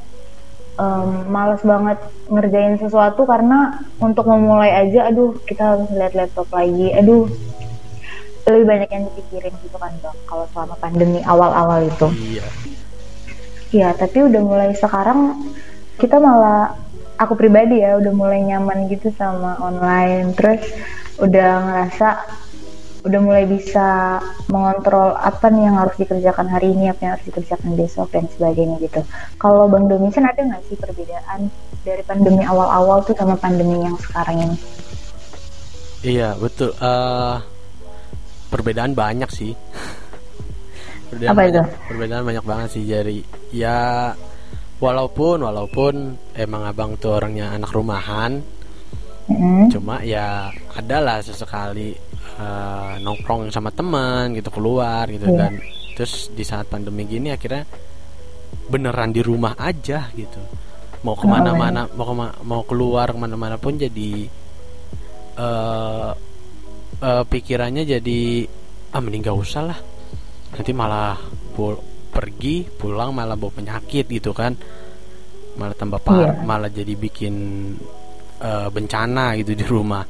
[0.77, 6.93] um, males banget ngerjain sesuatu karena untuk memulai aja aduh kita harus lihat laptop lagi.
[6.97, 7.29] Aduh
[8.47, 12.07] lebih banyak yang dipikirin gitu kan dok kalau selama pandemi awal-awal itu.
[12.15, 12.47] Iya.
[13.75, 15.51] Iya tapi udah mulai sekarang
[15.99, 16.79] kita malah
[17.17, 20.37] aku pribadi ya udah mulai nyaman gitu sama online.
[20.39, 20.63] Terus
[21.17, 22.09] udah ngerasa
[23.07, 24.19] udah mulai bisa
[24.51, 28.83] mengontrol apa nih yang harus dikerjakan hari ini, apa yang harus dikerjakan besok dan sebagainya
[28.83, 29.01] gitu.
[29.39, 31.47] Kalau Bang Domisen ada nggak sih perbedaan
[31.87, 34.57] dari pandemi awal-awal tuh sama pandemi yang sekarang ini?
[36.03, 36.75] Iya betul.
[36.83, 37.39] Uh,
[38.51, 39.55] perbedaan banyak sih.
[41.15, 41.63] perbedaan apa itu?
[41.87, 43.23] perbedaan banyak banget sih dari
[43.55, 44.11] ya
[44.83, 45.95] walaupun walaupun
[46.35, 48.43] emang abang tuh orangnya anak rumahan.
[49.27, 49.63] Mm -hmm.
[49.71, 51.95] Cuma ya adalah sesekali
[52.39, 55.27] uh, nongkrong sama teman gitu keluar gitu.
[55.29, 55.51] Yeah.
[55.51, 55.53] dan
[55.97, 57.65] terus di saat pandemi gini akhirnya
[58.69, 60.41] beneran di rumah aja gitu.
[61.05, 64.27] Mau ke mana-mana mau kema mau keluar ke mana-mana pun jadi
[65.39, 66.11] uh,
[67.01, 68.21] uh, pikirannya jadi
[68.93, 69.79] ah mending gak usah lah.
[70.57, 71.17] Nanti malah
[71.55, 71.77] pul
[72.11, 74.57] pergi pulang malah bawa penyakit gitu kan.
[75.57, 76.45] Malah tambah par yeah.
[76.45, 77.35] malah jadi bikin
[78.43, 80.05] uh, bencana gitu di rumah.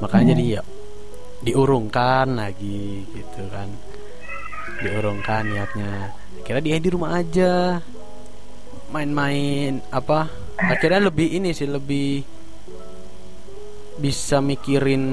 [0.00, 0.62] Makanya jadi ya
[1.40, 3.68] diurungkan lagi gitu kan.
[4.80, 6.12] Diurungkan niatnya.
[6.44, 7.80] Kira dia di rumah aja.
[8.90, 10.26] Main-main apa
[10.58, 12.26] akhirnya lebih ini sih lebih
[14.00, 15.04] bisa mikirin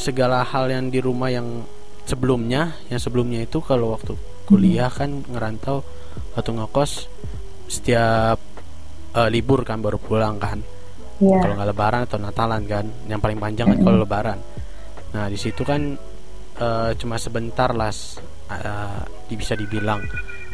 [0.00, 1.60] segala hal yang di rumah yang
[2.08, 4.16] sebelumnya yang sebelumnya itu kalau waktu
[4.48, 5.84] kuliah kan ngerantau
[6.32, 6.92] waktu ngekos
[7.68, 8.40] setiap
[9.12, 10.64] uh, libur kan baru pulang kan.
[11.20, 11.36] Yeah.
[11.44, 14.40] kalau nggak lebaran atau natalan kan yang paling panjang kan kalau lebaran
[15.14, 15.98] Nah di situ kan
[16.60, 17.90] uh, cuma sebentar lah
[18.50, 20.02] uh, bisa dibilang.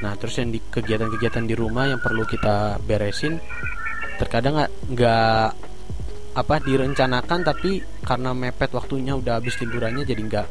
[0.01, 3.41] Nah terus yang di kegiatan-kegiatan di rumah yang perlu kita beresin
[4.17, 5.49] terkadang nggak
[6.37, 10.49] apa direncanakan tapi karena mepet waktunya udah habis liburannya jadi nggak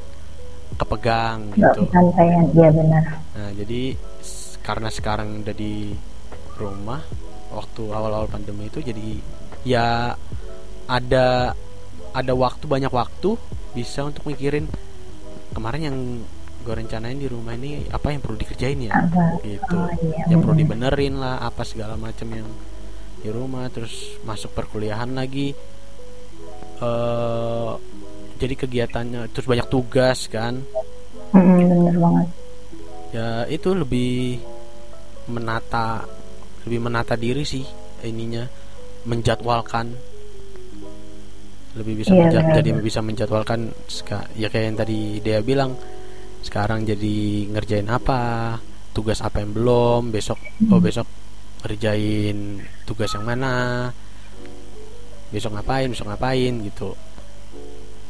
[0.82, 1.86] kepegang gitu.
[2.58, 3.04] iya benar.
[3.38, 3.82] Nah jadi
[4.66, 5.94] karena sekarang udah di
[6.58, 7.02] rumah
[7.54, 9.22] waktu awal-awal pandemi itu jadi
[9.62, 10.18] ya
[10.90, 11.54] ada
[12.16, 13.36] ada waktu banyak waktu
[13.76, 14.72] bisa untuk mikirin
[15.52, 15.98] kemarin yang
[16.66, 18.96] gue rencanain di rumah ini apa yang perlu dikerjain ya?
[18.96, 19.38] Apa?
[19.44, 19.76] gitu.
[19.78, 22.48] Oh, iya, yang perlu dibenerin lah apa segala macam yang
[23.22, 25.54] di rumah terus masuk perkuliahan lagi.
[26.80, 27.78] Uh,
[28.36, 30.64] jadi kegiatannya terus banyak tugas kan.
[31.36, 32.28] Mm, bener banget.
[33.14, 34.42] Ya itu lebih
[35.30, 36.04] menata
[36.66, 37.64] lebih menata diri sih
[38.02, 38.46] ininya
[39.06, 40.15] menjadwalkan
[41.76, 43.60] lebih bisa iya, menjad, jadi bisa menjadwalkan
[44.40, 45.76] ya kayak yang tadi dia bilang
[46.40, 47.18] sekarang jadi
[47.52, 48.56] ngerjain apa
[48.96, 50.72] tugas apa yang belum besok hmm.
[50.72, 51.08] oh besok
[51.66, 53.90] ngerjain tugas yang mana
[55.34, 56.96] besok ngapain besok ngapain gitu.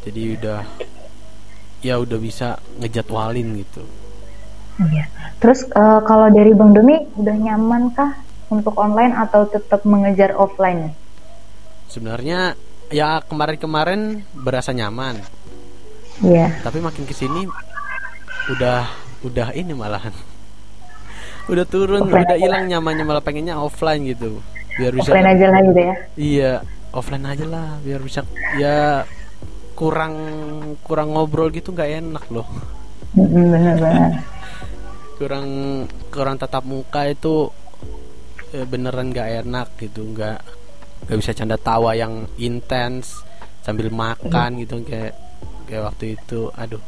[0.05, 0.61] Jadi udah
[1.81, 3.81] ya udah bisa ngejadwalin gitu.
[4.77, 5.07] Iya.
[5.41, 8.13] Terus uh, kalau dari bang Domi udah nyaman kah
[8.53, 10.93] untuk online atau tetap mengejar offline
[11.89, 12.57] sebenarnya
[12.93, 15.21] ya kemarin-kemarin berasa nyaman.
[16.21, 16.47] Iya.
[16.47, 16.49] Yeah.
[16.61, 17.49] Tapi makin ke sini
[18.51, 18.87] udah
[19.25, 20.13] udah ini malahan.
[21.45, 24.41] udah turun, offline udah hilang nyamannya malah pengennya offline gitu.
[24.81, 25.95] Biar bisa offline aja lah gitu ya.
[26.17, 26.51] Iya,
[26.89, 28.25] offline aja lah biar bisa
[28.57, 29.05] ya
[29.77, 30.15] kurang
[30.81, 32.49] kurang ngobrol gitu nggak enak loh.
[33.13, 34.25] Bener-bener.
[35.15, 35.47] kurang
[36.11, 37.47] kurang tatap muka itu
[38.51, 40.43] eh, beneran nggak enak gitu nggak
[41.05, 43.21] gak bisa canda tawa yang intens
[43.61, 45.13] sambil makan gitu kayak
[45.65, 46.81] kayak waktu itu aduh.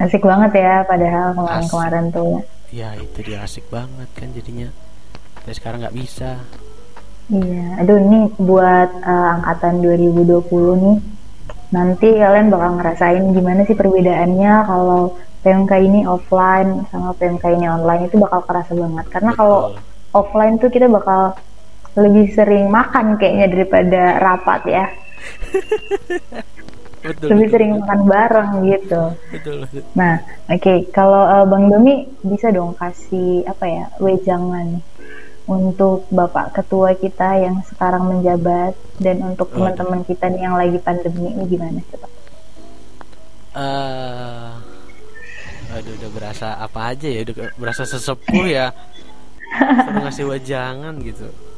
[0.00, 2.40] Asik banget ya padahal kemarin-kemarin tuh.
[2.72, 4.68] Ya itu dia asik banget kan jadinya.
[5.44, 6.40] Tapi sekarang nggak bisa.
[7.30, 10.98] Iya aduh ini buat uh, angkatan 2020 nih
[11.70, 18.10] nanti kalian bakal ngerasain gimana sih perbedaannya kalau PMK ini offline sama PMK ini online
[18.10, 19.06] itu bakal kerasa banget.
[19.08, 19.72] Karena kalau
[20.12, 21.38] offline tuh kita bakal
[21.98, 24.86] lebih sering makan kayaknya daripada rapat ya.
[27.04, 27.80] betul, lebih betul, sering betul.
[27.82, 29.02] makan bareng gitu.
[29.34, 29.56] Betul.
[29.66, 29.82] betul.
[29.98, 30.14] Nah,
[30.46, 30.78] oke, okay.
[30.94, 34.78] kalau uh, Bang Domi bisa dong kasih apa ya wejangan
[35.50, 41.34] untuk Bapak Ketua kita yang sekarang menjabat dan untuk teman-teman kita nih yang lagi pandemi
[41.34, 42.08] ini gimana coba?
[43.50, 44.54] Uh,
[45.74, 48.70] aduh udah berasa apa aja ya, udah berasa sesepuh ya.
[50.06, 51.49] Ngasih wejangan gitu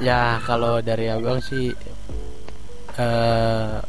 [0.00, 1.74] ya kalau dari abang sih
[2.96, 3.82] uh,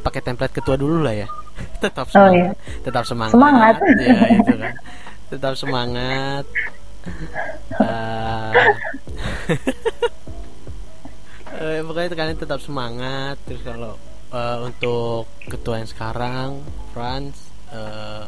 [0.00, 1.28] pakai template ketua dulu lah ya.
[1.84, 2.32] Tetap semangat.
[2.32, 2.52] Oh, iya.
[2.84, 3.32] tetap semangat.
[3.36, 3.74] Semangat.
[4.00, 4.74] ya itu kan.
[5.28, 6.44] Tetap semangat.
[7.80, 8.52] Eh,
[11.60, 13.36] eh, pokoknya kalian tetap semangat.
[13.44, 13.94] Terus kalau
[14.32, 16.64] eh, untuk ketua yang sekarang
[16.96, 17.36] Franz
[17.72, 18.24] eh,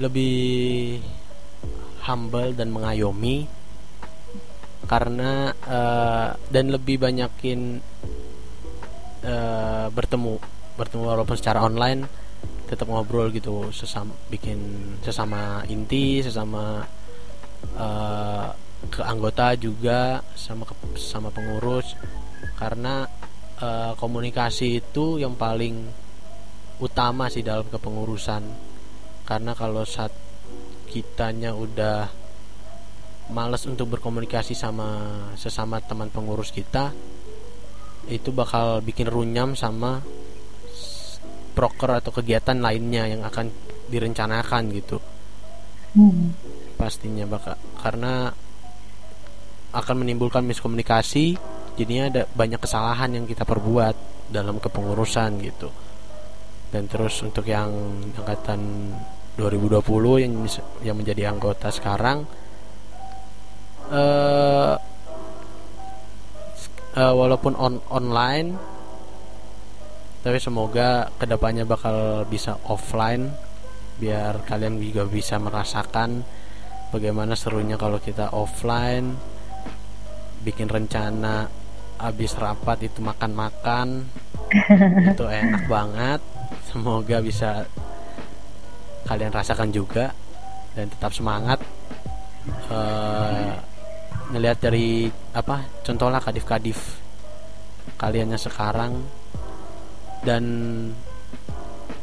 [0.00, 1.00] lebih
[2.04, 3.48] humble dan mengayomi
[4.86, 7.82] karena eh, dan lebih banyakin
[9.26, 10.34] eh, bertemu
[10.76, 12.06] bertemu walaupun secara online
[12.66, 14.58] tetap ngobrol gitu sesama bikin
[15.02, 16.82] sesama inti sesama
[17.78, 18.48] eh,
[18.90, 21.96] ke anggota juga sama ke, sama pengurus.
[22.56, 23.04] Karena
[23.60, 25.74] eh, komunikasi itu yang paling
[26.80, 28.42] utama sih dalam kepengurusan.
[29.26, 30.12] Karena kalau saat
[30.86, 32.25] kitanya udah
[33.30, 36.94] males untuk berkomunikasi sama sesama teman pengurus kita
[38.06, 39.98] itu bakal bikin runyam sama
[41.56, 43.50] proker atau kegiatan lainnya yang akan
[43.90, 44.98] direncanakan gitu.
[45.96, 46.36] Hmm.
[46.76, 48.28] pastinya bakal karena
[49.72, 51.40] akan menimbulkan miskomunikasi
[51.80, 55.72] jadinya ada banyak kesalahan yang kita perbuat dalam kepengurusan gitu.
[56.68, 57.72] Dan terus untuk yang
[58.12, 58.92] angkatan
[59.40, 60.32] 2020 yang
[60.84, 62.28] yang menjadi anggota sekarang
[63.92, 64.74] eh
[66.96, 68.48] eh, walaupun on online
[70.26, 73.30] tapi semoga ke depannya bakal bisa offline
[73.96, 76.26] biar kalian juga bisa merasakan
[76.90, 79.14] bagaimana serunya kalau kita offline
[80.42, 81.46] bikin rencana
[81.96, 84.04] habis rapat itu makan-makan
[85.12, 86.20] itu enak banget.
[86.70, 87.66] Semoga bisa
[89.06, 90.12] kalian rasakan juga
[90.74, 91.58] dan tetap semangat.
[92.70, 93.75] Eh
[94.34, 96.98] ngelihat dari apa contohlah kadif-kadif
[98.00, 99.06] kaliannya sekarang
[100.26, 100.44] dan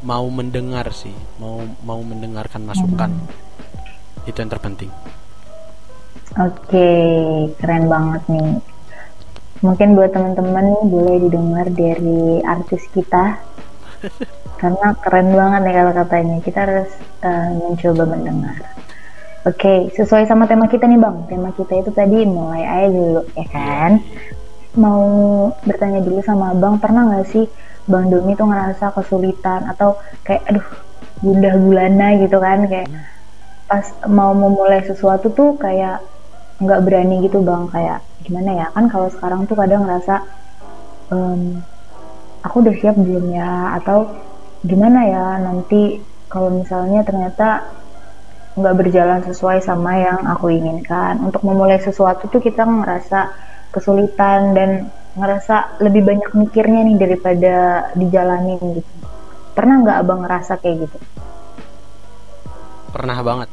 [0.03, 3.11] mau mendengar sih mau mau mendengarkan masukan
[4.23, 4.91] itu yang terpenting
[6.33, 6.89] Oke,
[7.61, 8.57] keren banget nih.
[9.61, 13.37] Mungkin buat teman-teman nih boleh didengar dari artis kita.
[14.61, 16.35] Karena keren banget nih kalau katanya.
[16.41, 16.89] Kita harus
[17.21, 18.57] eh, mencoba mendengar.
[19.43, 21.27] Oke, sesuai sama tema kita nih Bang.
[21.27, 23.91] Tema kita itu tadi mulai aja dulu, ya kan?
[24.79, 25.03] Mau
[25.67, 27.45] bertanya dulu sama Bang, pernah nggak sih
[27.83, 29.67] Bang Domi tuh ngerasa kesulitan?
[29.67, 30.67] Atau kayak aduh
[31.19, 32.59] gundah gulana gitu kan?
[32.71, 32.87] Kayak
[33.67, 35.99] pas mau memulai sesuatu tuh kayak
[36.63, 37.67] nggak berani gitu bang.
[37.67, 38.65] Kayak gimana ya?
[38.71, 40.15] Kan kalau sekarang tuh kadang ngerasa
[41.11, 41.59] "Em,
[42.47, 43.75] aku udah siap belum ya?
[43.75, 44.07] Atau
[44.63, 45.99] gimana ya nanti
[46.31, 47.82] kalau misalnya ternyata
[48.53, 51.17] nggak berjalan sesuai sama yang aku inginkan.
[51.25, 53.19] Untuk memulai sesuatu tuh kita ngerasa
[53.73, 54.69] kesulitan dan
[55.17, 57.55] ngerasa lebih banyak mikirnya nih daripada
[57.97, 58.93] dijalanin gitu.
[59.53, 60.97] Pernah nggak abang ngerasa kayak gitu?
[62.93, 63.49] Pernah banget.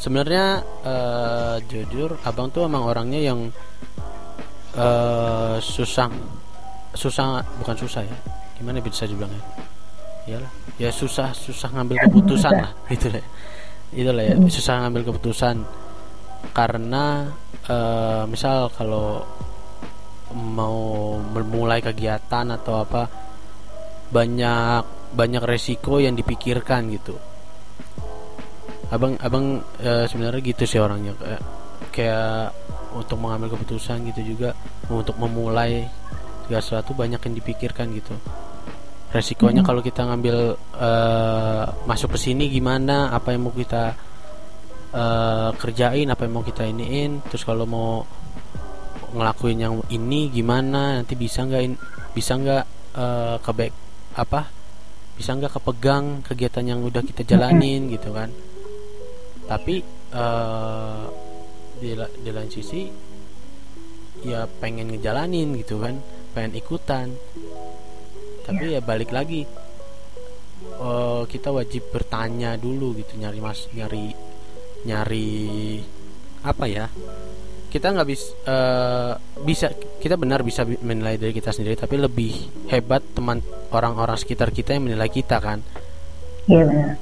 [0.00, 3.52] Sebenarnya eh, jujur abang tuh emang orangnya yang
[4.76, 6.08] eh, susah
[6.96, 8.16] susah bukan susah ya.
[8.56, 9.44] Gimana bisa dibilangnya?
[10.24, 10.52] Iyalah.
[10.80, 13.24] Ya susah susah ngambil keputusan lah gitu lah
[13.92, 15.56] itulah ya susah ngambil keputusan.
[16.54, 17.28] Karena
[17.66, 19.24] eh, misal kalau
[20.34, 23.02] mau memulai kegiatan atau apa
[24.12, 27.16] banyak banyak resiko yang dipikirkan gitu.
[28.88, 31.42] Abang abang eh, sebenarnya gitu sih orangnya kayak
[31.92, 32.52] kayak
[32.96, 34.56] untuk mengambil keputusan gitu juga
[34.88, 35.84] untuk memulai
[36.48, 38.16] segala sesuatu banyak yang dipikirkan gitu
[39.08, 40.36] resikonya kalau kita ngambil
[40.76, 43.96] eh, masuk ke sini gimana apa yang mau kita
[44.92, 48.04] eh, kerjain apa yang mau kita iniin terus kalau mau
[49.08, 51.80] ngelakuin yang ini gimana nanti bisa nggak in-
[52.12, 52.64] bisa nggak
[53.00, 53.72] eh, kebek
[54.20, 54.40] apa
[55.16, 58.30] bisa nggak kepegang kegiatan yang udah kita jalanin gitu kan.
[59.50, 59.82] Tapi
[60.14, 61.04] eh,
[61.80, 62.82] di, di lain sisi
[64.22, 65.98] ya pengen ngejalanin gitu kan
[66.34, 67.06] pengen ikutan
[68.48, 69.44] tapi ya balik lagi
[70.80, 74.16] eh, kita wajib bertanya dulu gitu nyari mas nyari
[74.88, 75.28] nyari
[76.48, 76.88] apa ya?
[77.68, 78.32] Kita nggak bisa
[79.44, 79.68] bisa
[80.00, 82.32] kita benar bisa bi- menilai dari kita sendiri tapi lebih
[82.72, 85.60] hebat teman orang-orang sekitar kita yang menilai kita kan?
[86.48, 86.96] Iya benar.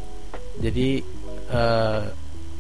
[0.59, 0.89] Jadi
[1.55, 2.03] eh,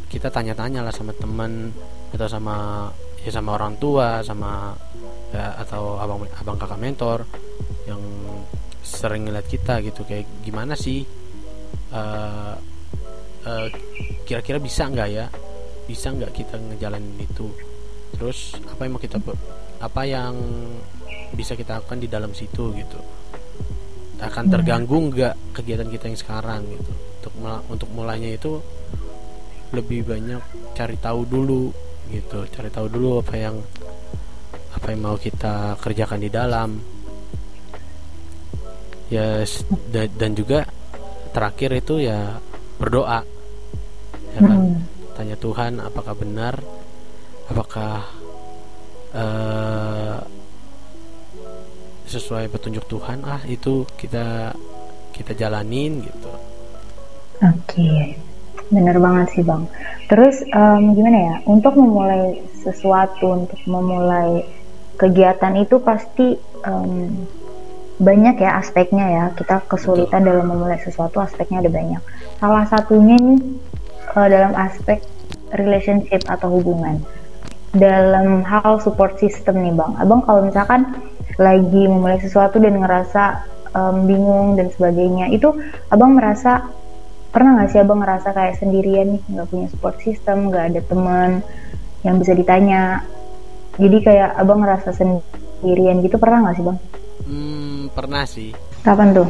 [0.06, 1.74] kita tanya-tanya lah sama teman
[2.14, 2.86] atau sama
[3.26, 4.70] ya sama orang tua sama
[5.34, 7.26] ya, atau abang abang kakak mentor
[7.90, 7.98] yang
[8.86, 11.02] sering ngeliat kita gitu kayak gimana sih
[11.90, 12.54] eh,
[13.42, 13.68] eh,
[14.22, 15.26] kira-kira bisa nggak ya?
[15.90, 17.50] Bisa nggak kita ngejalanin itu?
[18.14, 19.18] Terus apa yang mau kita
[19.82, 20.34] apa yang
[21.34, 22.98] bisa kita lakukan di dalam situ gitu?
[24.22, 26.92] Akan terganggu nggak kegiatan kita yang sekarang gitu?
[27.26, 27.34] Untuk
[27.66, 28.62] untuk mulainya itu
[29.74, 30.42] lebih banyak
[30.78, 31.74] cari tahu dulu
[32.14, 32.46] gitu.
[32.54, 33.58] Cari tahu dulu apa yang
[34.74, 36.95] apa yang mau kita kerjakan di dalam
[39.12, 39.46] ya
[39.92, 40.66] dan juga
[41.30, 42.40] terakhir itu ya
[42.80, 43.22] berdoa.
[44.36, 44.60] Ya kan?
[44.60, 44.78] Hmm.
[45.16, 46.60] tanya Tuhan apakah benar?
[47.48, 48.04] Apakah
[49.16, 50.18] uh,
[52.04, 53.24] sesuai petunjuk Tuhan?
[53.24, 54.52] Ah itu kita
[55.16, 56.32] kita jalanin gitu.
[57.40, 57.52] Oke.
[57.68, 58.00] Okay.
[58.66, 59.62] bener banget sih bang.
[60.10, 61.34] Terus um, gimana ya?
[61.46, 64.42] Untuk memulai sesuatu untuk memulai
[64.98, 66.34] kegiatan itu pasti
[66.66, 67.14] um,
[67.96, 69.24] banyak ya aspeknya ya.
[69.32, 70.28] Kita kesulitan Betul.
[70.32, 72.02] dalam memulai sesuatu aspeknya ada banyak.
[72.36, 73.40] Salah satunya nih
[74.12, 75.00] uh, dalam aspek
[75.56, 77.00] relationship atau hubungan.
[77.76, 79.92] Dalam hal support system nih bang.
[80.00, 80.96] Abang kalau misalkan
[81.36, 83.44] lagi memulai sesuatu dan ngerasa
[83.76, 85.52] um, bingung dan sebagainya itu
[85.92, 86.64] abang merasa
[87.28, 91.30] pernah nggak sih abang ngerasa kayak sendirian nih nggak punya support system nggak ada teman
[92.00, 93.04] yang bisa ditanya?
[93.76, 96.78] Jadi kayak abang ngerasa sendirian gitu pernah nggak sih bang?
[97.26, 98.54] Hmm pernah sih.
[98.86, 99.28] Kapan tuh?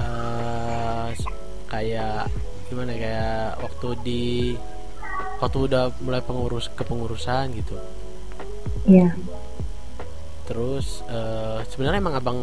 [0.00, 1.12] Uh,
[1.68, 2.32] kayak
[2.72, 4.24] gimana kayak waktu di
[5.38, 7.76] waktu udah mulai pengurus kepengurusan gitu.
[8.88, 9.12] Iya.
[9.12, 9.40] Yeah
[10.52, 12.38] terus uh, sebenarnya emang abang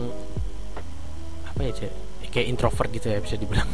[1.45, 1.91] apa ya cek
[2.34, 3.70] kayak introvert gitu ya bisa dibilang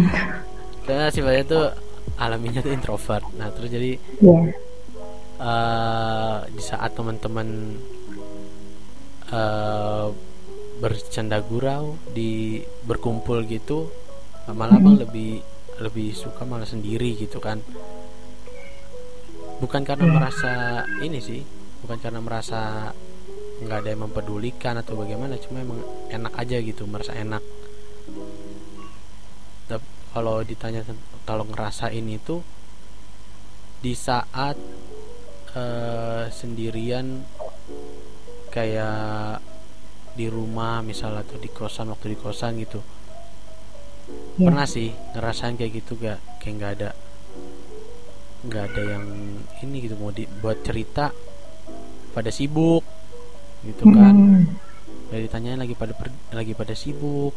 [0.88, 1.66] karena sifatnya tuh
[2.18, 4.44] alaminya tuh introvert nah terus jadi yeah.
[4.44, 4.54] Iya.
[5.40, 7.78] uh, di saat teman-teman
[9.30, 10.08] uh,
[10.80, 13.92] bercanda gurau di berkumpul gitu
[14.50, 15.04] malah abang mm-hmm.
[15.04, 15.32] lebih
[15.80, 17.60] lebih suka malah sendiri gitu kan
[19.60, 20.16] bukan karena yeah.
[20.16, 20.52] merasa
[21.04, 21.40] ini sih
[21.84, 22.92] bukan karena merasa
[23.60, 27.44] nggak ada yang mempedulikan atau bagaimana cuma emang enak aja gitu merasa enak
[29.68, 30.80] Tapi kalau ditanya
[31.28, 32.40] kalau ngerasain itu
[33.84, 34.56] di saat
[35.56, 37.24] uh, sendirian
[38.50, 39.40] kayak
[40.14, 42.82] di rumah misal atau di kosan waktu di kosan gitu.
[44.40, 44.50] Ya.
[44.50, 46.90] pernah sih ngerasain kayak gitu gak kayak nggak ada
[48.40, 49.04] nggak ada yang
[49.62, 51.14] ini gitu mau dibuat cerita
[52.10, 52.82] pada sibuk
[53.62, 54.14] gitu kan.
[54.16, 54.44] Hmm.
[55.10, 57.34] dari ditanyain lagi pada per, lagi pada sibuk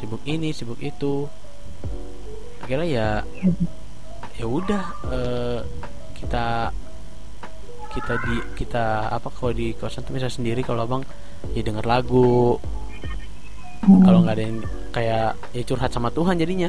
[0.00, 1.28] sibuk ini sibuk itu.
[2.60, 3.08] Akhirnya ya
[4.36, 5.60] ya udah uh,
[6.16, 6.72] kita
[7.96, 11.02] kita di kita apa kalau di kosan tuh bisa sendiri kalau abang
[11.56, 12.60] ya denger lagu
[13.88, 14.04] hmm.
[14.04, 14.58] kalau nggak ada yang
[14.92, 16.68] kayak ya curhat sama Tuhan jadinya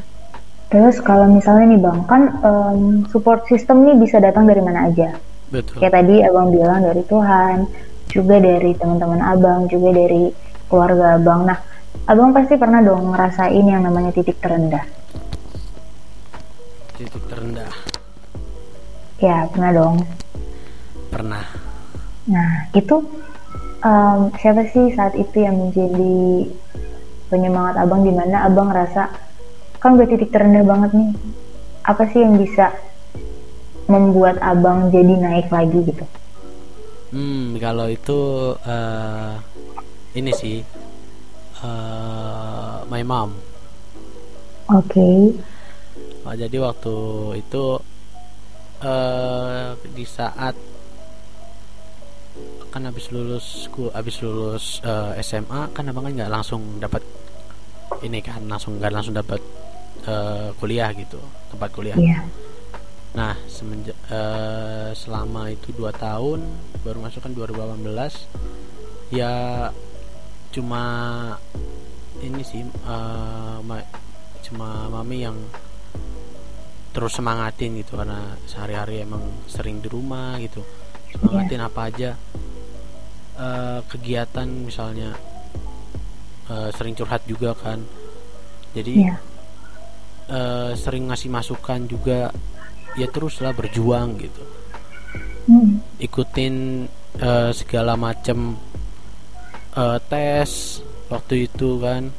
[0.71, 2.79] terus kalau misalnya nih bang kan um,
[3.11, 5.19] support system nih bisa datang dari mana aja
[5.51, 5.83] Betul.
[5.83, 7.67] kayak tadi abang bilang dari Tuhan
[8.07, 10.31] juga dari teman-teman abang, juga dari
[10.71, 11.45] keluarga abang.
[11.47, 11.59] Nah,
[12.07, 14.83] abang pasti pernah dong ngerasain yang namanya titik terendah.
[16.95, 17.69] Titik terendah.
[19.21, 19.95] Ya, pernah dong.
[21.17, 21.45] Pernah.
[22.29, 23.01] Nah, itu
[23.81, 26.45] um, siapa sih saat itu yang menjadi
[27.33, 29.09] penyemangat abang di mana abang ngerasa
[29.81, 31.09] kan udah titik terendah banget nih.
[31.89, 32.69] Apa sih yang bisa
[33.89, 36.05] membuat abang jadi naik lagi gitu?
[37.09, 39.41] Hmm, kalau itu uh,
[40.13, 40.61] ini sih
[41.65, 43.33] uh, my mom.
[44.69, 44.93] Oke.
[44.93, 45.17] Okay.
[46.27, 46.95] Jadi waktu
[47.41, 47.81] itu
[48.85, 50.76] uh, di saat
[52.73, 57.03] kan habis lulus ku habis lulus uh, SMA kan abang kan nggak langsung dapat
[58.03, 59.39] ini kan langsung nggak langsung dapat
[60.05, 61.97] uh, kuliah gitu tempat kuliah.
[61.97, 62.27] Yeah.
[63.15, 66.43] Nah semenjak uh, selama itu dua tahun
[66.83, 69.67] baru masuk kan 2018 ya
[70.51, 70.83] cuma
[72.19, 73.79] ini sih uh, ma
[74.43, 75.37] cuma mami yang
[76.95, 80.65] terus semangatin gitu karena sehari-hari emang sering di rumah gitu
[81.13, 81.69] semangatin yeah.
[81.69, 82.09] apa aja
[83.37, 85.15] uh, kegiatan misalnya
[86.49, 87.81] uh, sering curhat juga kan
[88.75, 89.17] jadi yeah.
[89.17, 89.17] Iya.
[90.33, 92.33] uh, sering ngasih masukan juga
[92.97, 94.43] ya teruslah berjuang gitu
[95.47, 96.01] hmm.
[96.01, 96.85] ikutin
[97.21, 98.57] uh, segala macam
[99.77, 102.09] uh, eh, tes waktu itu kan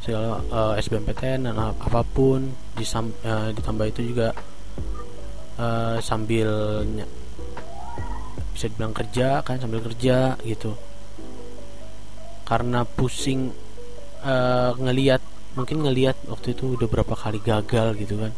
[0.00, 4.32] segala uh, SBMPTN dan apa pun disam, uh, ditambah itu juga
[5.60, 6.48] uh, sambil
[8.60, 10.76] bisa dibilang kerja kan sambil kerja gitu.
[12.44, 13.56] Karena pusing
[14.20, 15.24] uh, ngelihat
[15.56, 18.36] mungkin ngelihat waktu itu udah berapa kali gagal gitu kan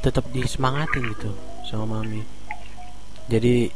[0.00, 1.36] tetap disemangatin gitu
[1.68, 2.24] sama mami.
[3.28, 3.68] Jadi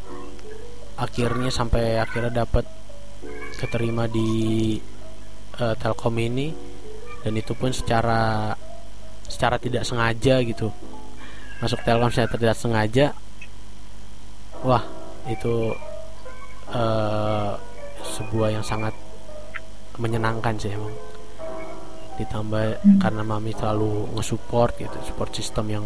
[0.96, 2.64] akhirnya sampai akhirnya dapat
[3.60, 4.80] keterima di
[5.60, 6.48] uh, Telkom ini
[7.20, 8.56] dan itu pun secara
[9.28, 10.72] secara tidak sengaja gitu.
[11.60, 13.12] Masuk Telkom secara tidak sengaja
[14.64, 15.72] wah itu
[16.72, 17.56] uh,
[18.04, 18.92] sebuah yang sangat
[19.96, 20.92] menyenangkan sih emang.
[22.14, 22.98] Ditambah hmm.
[23.02, 25.84] karena mami selalu nge-support gitu support sistem yang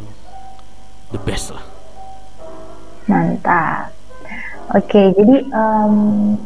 [1.14, 1.64] the best lah.
[3.08, 3.96] Mantap.
[4.76, 6.36] Oke okay, jadi um,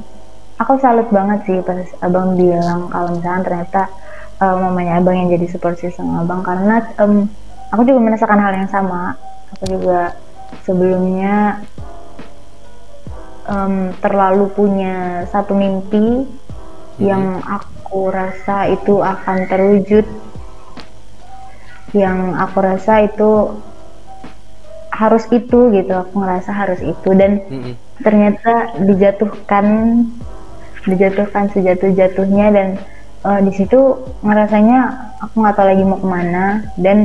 [0.55, 3.83] aku salut banget sih pas abang bilang kalau misalnya ternyata
[4.39, 6.47] um, mamanya abang yang jadi support system abang.
[6.47, 7.27] Karena um,
[7.75, 9.19] aku juga merasakan hal yang sama.
[9.59, 10.15] Aku juga
[10.63, 11.59] sebelumnya
[13.53, 17.05] um, terlalu punya satu mimpi hmm.
[17.05, 20.09] yang aku rasa itu akan terwujud
[21.93, 23.53] yang aku rasa itu
[24.93, 27.75] harus itu gitu aku ngerasa harus itu dan mm-hmm.
[28.05, 29.67] ternyata dijatuhkan
[30.85, 32.69] dijatuhkan sejatuh-jatuhnya dan
[33.25, 36.45] uh, di situ ngerasanya aku nggak tahu lagi mau ke mana
[36.77, 36.99] dan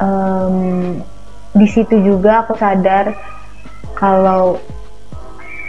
[0.00, 0.56] um,
[1.52, 3.12] di situ juga aku sadar
[4.02, 4.58] kalau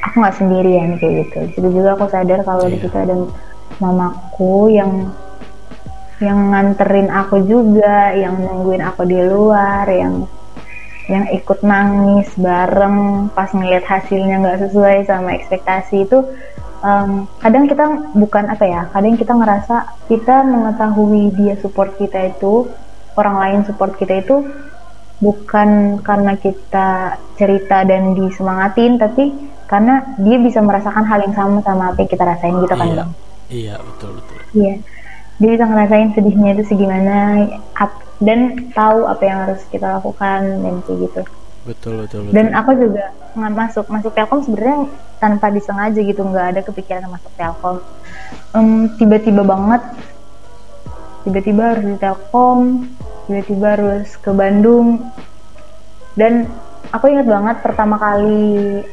[0.01, 2.73] aku nggak sendirian kayak gitu di situ juga aku sadar kalau yeah.
[2.73, 3.15] di situ ada
[3.77, 5.13] mamaku yang
[6.23, 10.23] yang nganterin aku juga, yang nungguin aku di luar, yang
[11.11, 16.23] yang ikut nangis bareng pas ngeliat hasilnya nggak sesuai sama ekspektasi itu
[16.79, 22.71] um, kadang kita bukan apa ya kadang kita ngerasa kita mengetahui dia support kita itu
[23.19, 24.47] orang lain support kita itu
[25.21, 29.33] bukan karena kita cerita dan disemangatin tapi
[29.67, 33.05] karena dia bisa merasakan hal yang sama sama apa yang kita rasain gitu kan iya,
[33.49, 34.37] iya betul betul.
[34.53, 34.75] Iya.
[35.41, 37.17] Dia bisa ngerasain sedihnya itu segimana
[38.21, 41.21] dan tahu apa yang harus kita lakukan dan kayak gitu.
[41.63, 42.33] Betul betul, betul.
[42.35, 43.05] dan aku juga
[43.39, 47.77] nggak masuk masuk telkom sebenarnya tanpa disengaja gitu nggak ada kepikiran masuk telkom.
[48.53, 49.81] Um, tiba-tiba banget
[51.23, 52.87] tiba-tiba harus di telkom
[53.27, 54.99] tiba-tiba harus ke Bandung.
[56.13, 56.45] Dan
[56.93, 58.83] aku ingat banget pertama kali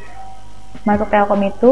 [0.87, 1.71] masuk telkom itu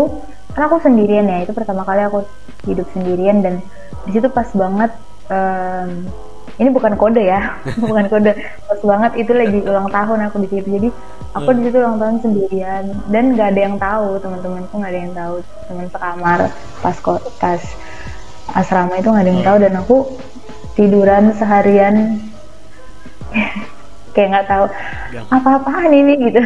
[0.53, 2.27] kan aku sendirian ya itu pertama kali aku
[2.67, 3.41] hidup sendirian.
[3.41, 3.63] Dan
[4.05, 4.93] di situ pas banget
[5.31, 5.91] um,
[6.59, 8.33] ini bukan kode ya bukan kode
[8.67, 10.69] pas banget itu lagi ulang tahun aku di situ.
[10.69, 10.89] Jadi
[11.33, 12.85] aku di situ ulang tahun sendirian.
[13.09, 15.35] Dan nggak ada yang tahu teman-temanku nggak ada yang tahu.
[15.71, 16.39] Teman sekamar
[16.83, 16.97] pas
[17.39, 17.63] pas
[18.59, 19.57] asrama itu nggak ada yang tahu.
[19.63, 19.97] Dan aku
[20.79, 22.23] tiduran seharian.
[24.15, 24.65] Kayak nggak tahu
[25.35, 26.31] apa-apaan ini?
[26.31, 26.41] gitu.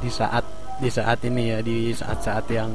[0.00, 0.44] Di saat
[0.80, 2.72] di saat ini ya di saat-saat yang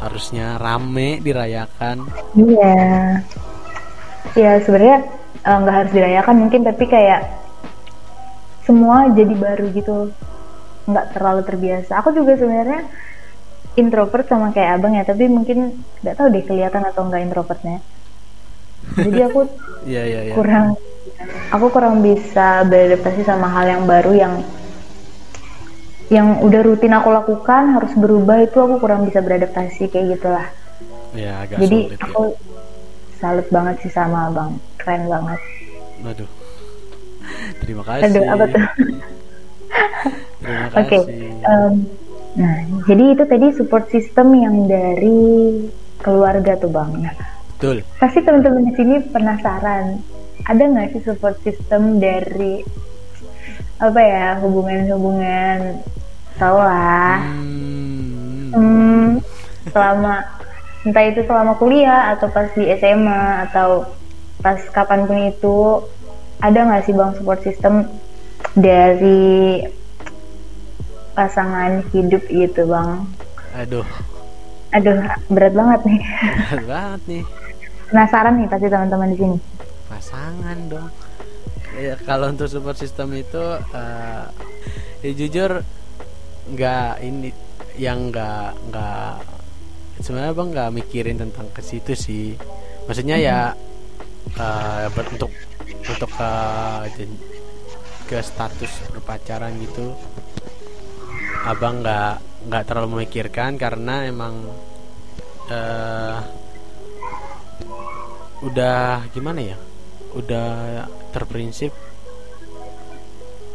[0.00, 2.08] harusnya rame dirayakan.
[2.32, 2.80] Iya.
[4.32, 4.98] Ya sebenarnya
[5.44, 7.28] eh, nggak uh, harus dirayakan mungkin tapi kayak
[8.64, 10.12] semua jadi baru gitu.
[10.88, 11.92] Nggak terlalu terbiasa.
[12.00, 12.88] Aku juga sebenarnya
[13.76, 17.84] introvert sama kayak abang ya tapi mungkin nggak tahu deh kelihatan atau enggak introvertnya
[18.96, 19.40] jadi aku
[19.84, 20.36] yeah, yeah, yeah.
[20.36, 20.66] kurang
[21.52, 24.34] aku kurang bisa beradaptasi sama hal yang baru yang
[26.06, 30.46] yang udah rutin aku lakukan harus berubah itu aku kurang bisa beradaptasi kayak gitulah.
[31.10, 32.38] Ya, agak jadi sulit, aku ya.
[33.18, 34.54] salut banget sih sama abang.
[34.78, 35.40] Keren banget.
[36.06, 36.30] Aduh
[37.58, 38.06] terima kasih.
[38.06, 38.64] Aduh apa tuh?
[40.36, 41.02] Terima kasih oke okay.
[41.42, 41.74] um,
[42.38, 42.54] nah
[42.86, 45.66] jadi itu tadi support system yang dari
[45.98, 46.90] keluarga tuh bang.
[47.02, 47.14] Nah,
[47.56, 47.76] betul.
[47.96, 50.04] Pasti teman-teman di sini penasaran.
[50.44, 52.60] Ada nggak sih support system dari
[53.76, 55.84] apa ya hubungan-hubungan
[56.40, 58.52] tau lah hmm.
[58.56, 59.08] Hmm,
[59.68, 60.24] selama
[60.88, 63.84] entah itu selama kuliah atau pas di SMA atau
[64.40, 65.56] pas kapan pun itu
[66.40, 67.84] ada nggak sih bang support system
[68.56, 69.64] dari
[71.12, 73.04] pasangan hidup gitu bang?
[73.56, 73.88] Aduh.
[74.72, 74.96] Aduh
[75.32, 76.00] berat banget nih.
[76.52, 77.24] Berat banget nih
[77.90, 79.38] penasaran nih pasti teman-teman di sini.
[79.86, 80.90] Pasangan dong.
[81.76, 84.24] Ya, kalau untuk support system itu uh,
[85.04, 85.60] ya jujur
[86.46, 87.28] nggak ini
[87.76, 89.14] yang nggak nggak
[90.00, 92.32] sebenarnya bang nggak mikirin tentang ke situ sih.
[92.88, 93.38] Maksudnya ya
[94.40, 95.30] uh, untuk
[95.66, 96.32] untuk ke
[98.06, 99.90] ke status berpacaran gitu
[101.46, 104.46] abang nggak nggak terlalu memikirkan karena emang
[105.50, 106.18] uh,
[108.44, 109.56] udah gimana ya?
[110.16, 111.72] Udah terprinsip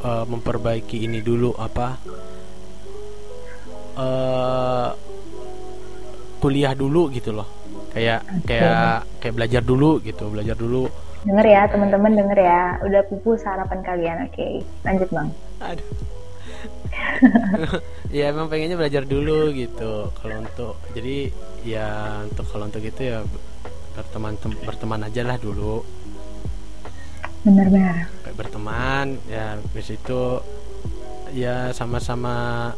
[0.01, 1.97] uh, memperbaiki ini dulu apa
[3.97, 4.89] uh,
[6.41, 7.47] kuliah dulu gitu loh.
[7.91, 10.89] Kayak kayak kayak belajar dulu gitu belajar dulu.
[11.21, 12.61] Denger ya teman-teman denger ya.
[12.81, 14.17] Udah pupus harapan kalian.
[14.25, 14.53] Oke okay.
[14.81, 15.29] lanjut bang.
[15.61, 15.89] Aduh.
[18.11, 20.11] Ya emang pengennya belajar dulu gitu.
[20.19, 21.31] Kalau untuk jadi
[21.63, 23.23] ya untuk kalau untuk itu ya
[23.95, 24.33] berteman
[24.63, 25.83] berteman aja lah dulu.
[27.41, 30.39] Benar-benar kayak berteman ya habis itu
[31.33, 32.69] ya sama-sama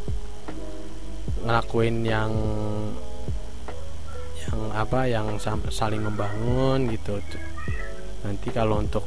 [1.44, 2.32] ngelakuin yang
[4.48, 5.36] yang apa yang
[5.68, 7.20] saling membangun gitu.
[8.24, 9.04] Nanti kalau untuk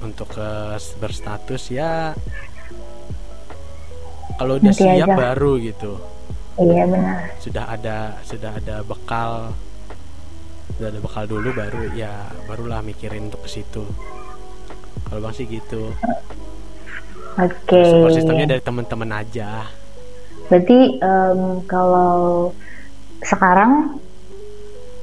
[0.00, 2.12] untuk ke berstatus ya
[4.36, 5.16] kalau udah nanti siap aja.
[5.16, 5.92] baru gitu.
[6.56, 7.16] Iya benar.
[7.40, 9.52] Sudah ada sudah ada bekal
[10.74, 13.84] sudah ada bekal dulu baru ya barulah mikirin untuk ke situ
[15.06, 15.94] kalau bang sih gitu
[17.38, 17.86] oke okay.
[17.86, 19.70] support sistemnya dari teman-teman aja
[20.50, 22.50] berarti um, kalau
[23.22, 24.02] sekarang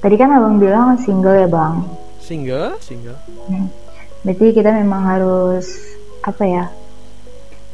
[0.04, 1.76] tadi kan abang bilang single ya bang
[2.20, 3.18] single single
[3.50, 3.68] hmm.
[4.28, 6.66] berarti kita memang harus apa ya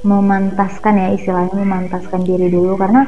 [0.06, 3.04] memantaskan ya istilahnya memantaskan diri dulu karena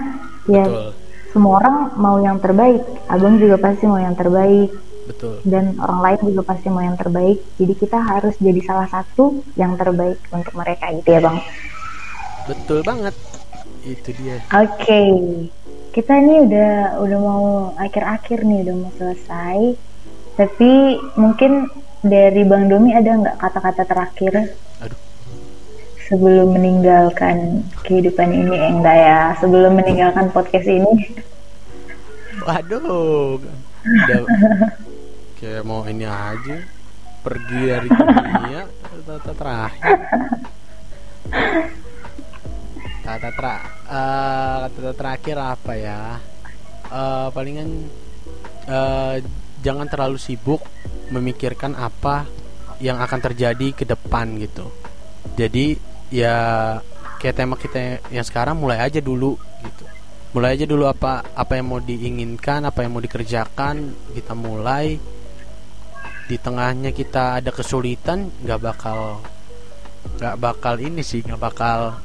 [0.50, 0.92] ya Betul.
[1.32, 4.72] Semua orang mau yang terbaik abang juga pasti mau yang terbaik
[5.12, 5.42] Betul.
[5.44, 7.42] Dan orang lain juga pasti mau yang terbaik.
[7.58, 11.38] Jadi kita harus jadi salah satu yang terbaik untuk mereka gitu ya bang.
[12.46, 13.16] Betul banget.
[13.82, 14.40] Itu dia.
[14.54, 14.78] Oke.
[14.78, 15.12] Okay.
[15.92, 17.44] Kita ini udah udah mau
[17.76, 19.76] akhir-akhir nih udah mau selesai.
[20.40, 20.72] Tapi
[21.20, 21.68] mungkin
[22.00, 24.56] dari Bang Domi ada nggak kata-kata terakhir?
[24.80, 25.11] Aduh.
[26.12, 29.22] Sebelum meninggalkan kehidupan ini eh, enggak ya?
[29.40, 31.24] Sebelum meninggalkan podcast ini.
[32.44, 33.40] Waduh.
[33.82, 34.22] Udah,
[35.42, 36.62] kayak mau ini aja
[37.26, 38.62] pergi dari dunia
[39.06, 39.98] tata terakhir
[43.02, 43.56] tata tra
[43.90, 46.02] uh, tata terakhir apa ya
[46.94, 47.90] uh, palingan
[48.70, 49.18] uh,
[49.66, 50.62] jangan terlalu sibuk
[51.10, 52.30] memikirkan apa
[52.78, 54.70] yang akan terjadi ke depan gitu
[55.38, 55.78] jadi
[56.12, 56.36] ya
[57.18, 59.84] kayak tema kita yang sekarang mulai aja dulu gitu.
[60.32, 65.00] Mulai aja dulu apa apa yang mau diinginkan apa yang mau dikerjakan kita mulai.
[66.28, 69.20] Di tengahnya kita ada kesulitan nggak bakal
[70.20, 72.00] nggak bakal ini sih nggak bakal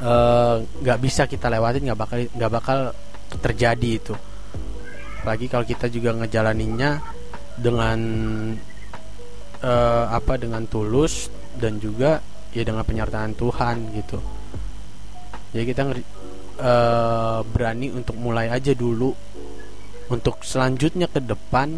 [0.00, 2.78] eh, nggak uh, bisa kita lewatin nggak bakal nggak bakal
[3.40, 4.14] terjadi itu.
[5.20, 7.04] Lagi kalau kita juga ngejalaninnya
[7.60, 8.00] dengan
[9.60, 11.28] uh, apa dengan tulus
[11.60, 14.18] dan juga ya dengan penyertaan Tuhan gitu.
[15.50, 15.82] Jadi kita
[16.62, 19.14] uh, berani untuk mulai aja dulu.
[20.10, 21.70] Untuk selanjutnya ke depan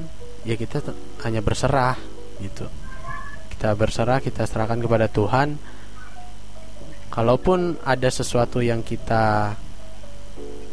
[0.48, 0.80] ya kita
[1.28, 1.96] hanya berserah
[2.40, 2.64] gitu.
[3.52, 5.60] Kita berserah kita serahkan kepada Tuhan.
[7.12, 9.52] Kalaupun ada sesuatu yang kita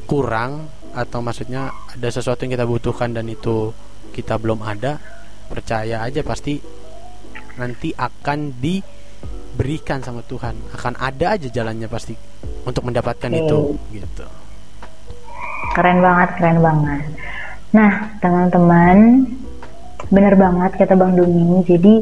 [0.08, 3.76] kurang atau maksudnya ada sesuatu yang kita butuhkan dan itu
[4.16, 4.98] kita belum ada
[5.52, 6.58] percaya aja pasti
[7.60, 8.56] nanti akan
[9.60, 10.56] diberikan sama Tuhan.
[10.72, 12.16] Akan ada aja jalannya pasti
[12.64, 13.44] untuk mendapatkan okay.
[13.44, 14.24] itu gitu.
[15.76, 17.04] Keren banget keren banget.
[17.76, 17.92] Nah
[18.24, 19.28] teman-teman
[20.08, 21.60] bener banget kata Bang Doni.
[21.68, 22.00] Jadi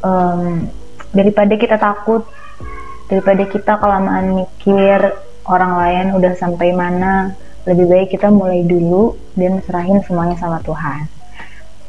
[0.00, 0.64] um,
[1.12, 2.24] daripada kita takut
[3.12, 5.12] daripada kita kelamaan mikir
[5.44, 7.36] orang lain udah sampai mana
[7.68, 11.15] lebih baik kita mulai dulu dan serahin semuanya sama Tuhan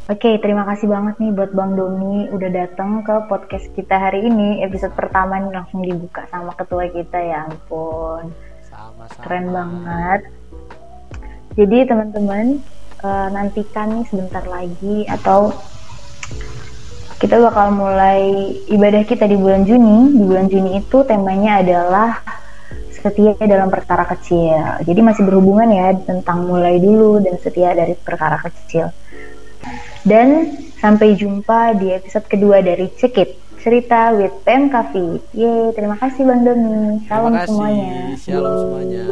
[0.08, 4.24] Oke, okay, terima kasih banget nih buat Bang Domi udah datang ke podcast kita hari
[4.24, 4.64] ini.
[4.64, 8.32] Episode pertama nih langsung dibuka sama ketua kita ya ampun.
[8.64, 9.20] Sama-sama.
[9.20, 10.22] Keren banget.
[11.60, 12.64] Jadi teman-teman,
[13.04, 15.52] uh, nantikan nih sebentar lagi atau
[17.20, 20.16] kita bakal mulai ibadah kita di bulan Juni.
[20.16, 22.24] Di bulan Juni itu temanya adalah
[22.96, 24.88] setia dalam perkara kecil.
[24.88, 28.88] Jadi masih berhubungan ya tentang mulai dulu dan setia dari perkara kecil.
[30.08, 35.20] Dan sampai jumpa di episode kedua dari Cekit cerita with PM Kafi.
[35.36, 37.04] Yeay, terima kasih Bang Doni.
[37.12, 38.16] Salam semuanya.
[38.16, 39.04] Salam semuanya.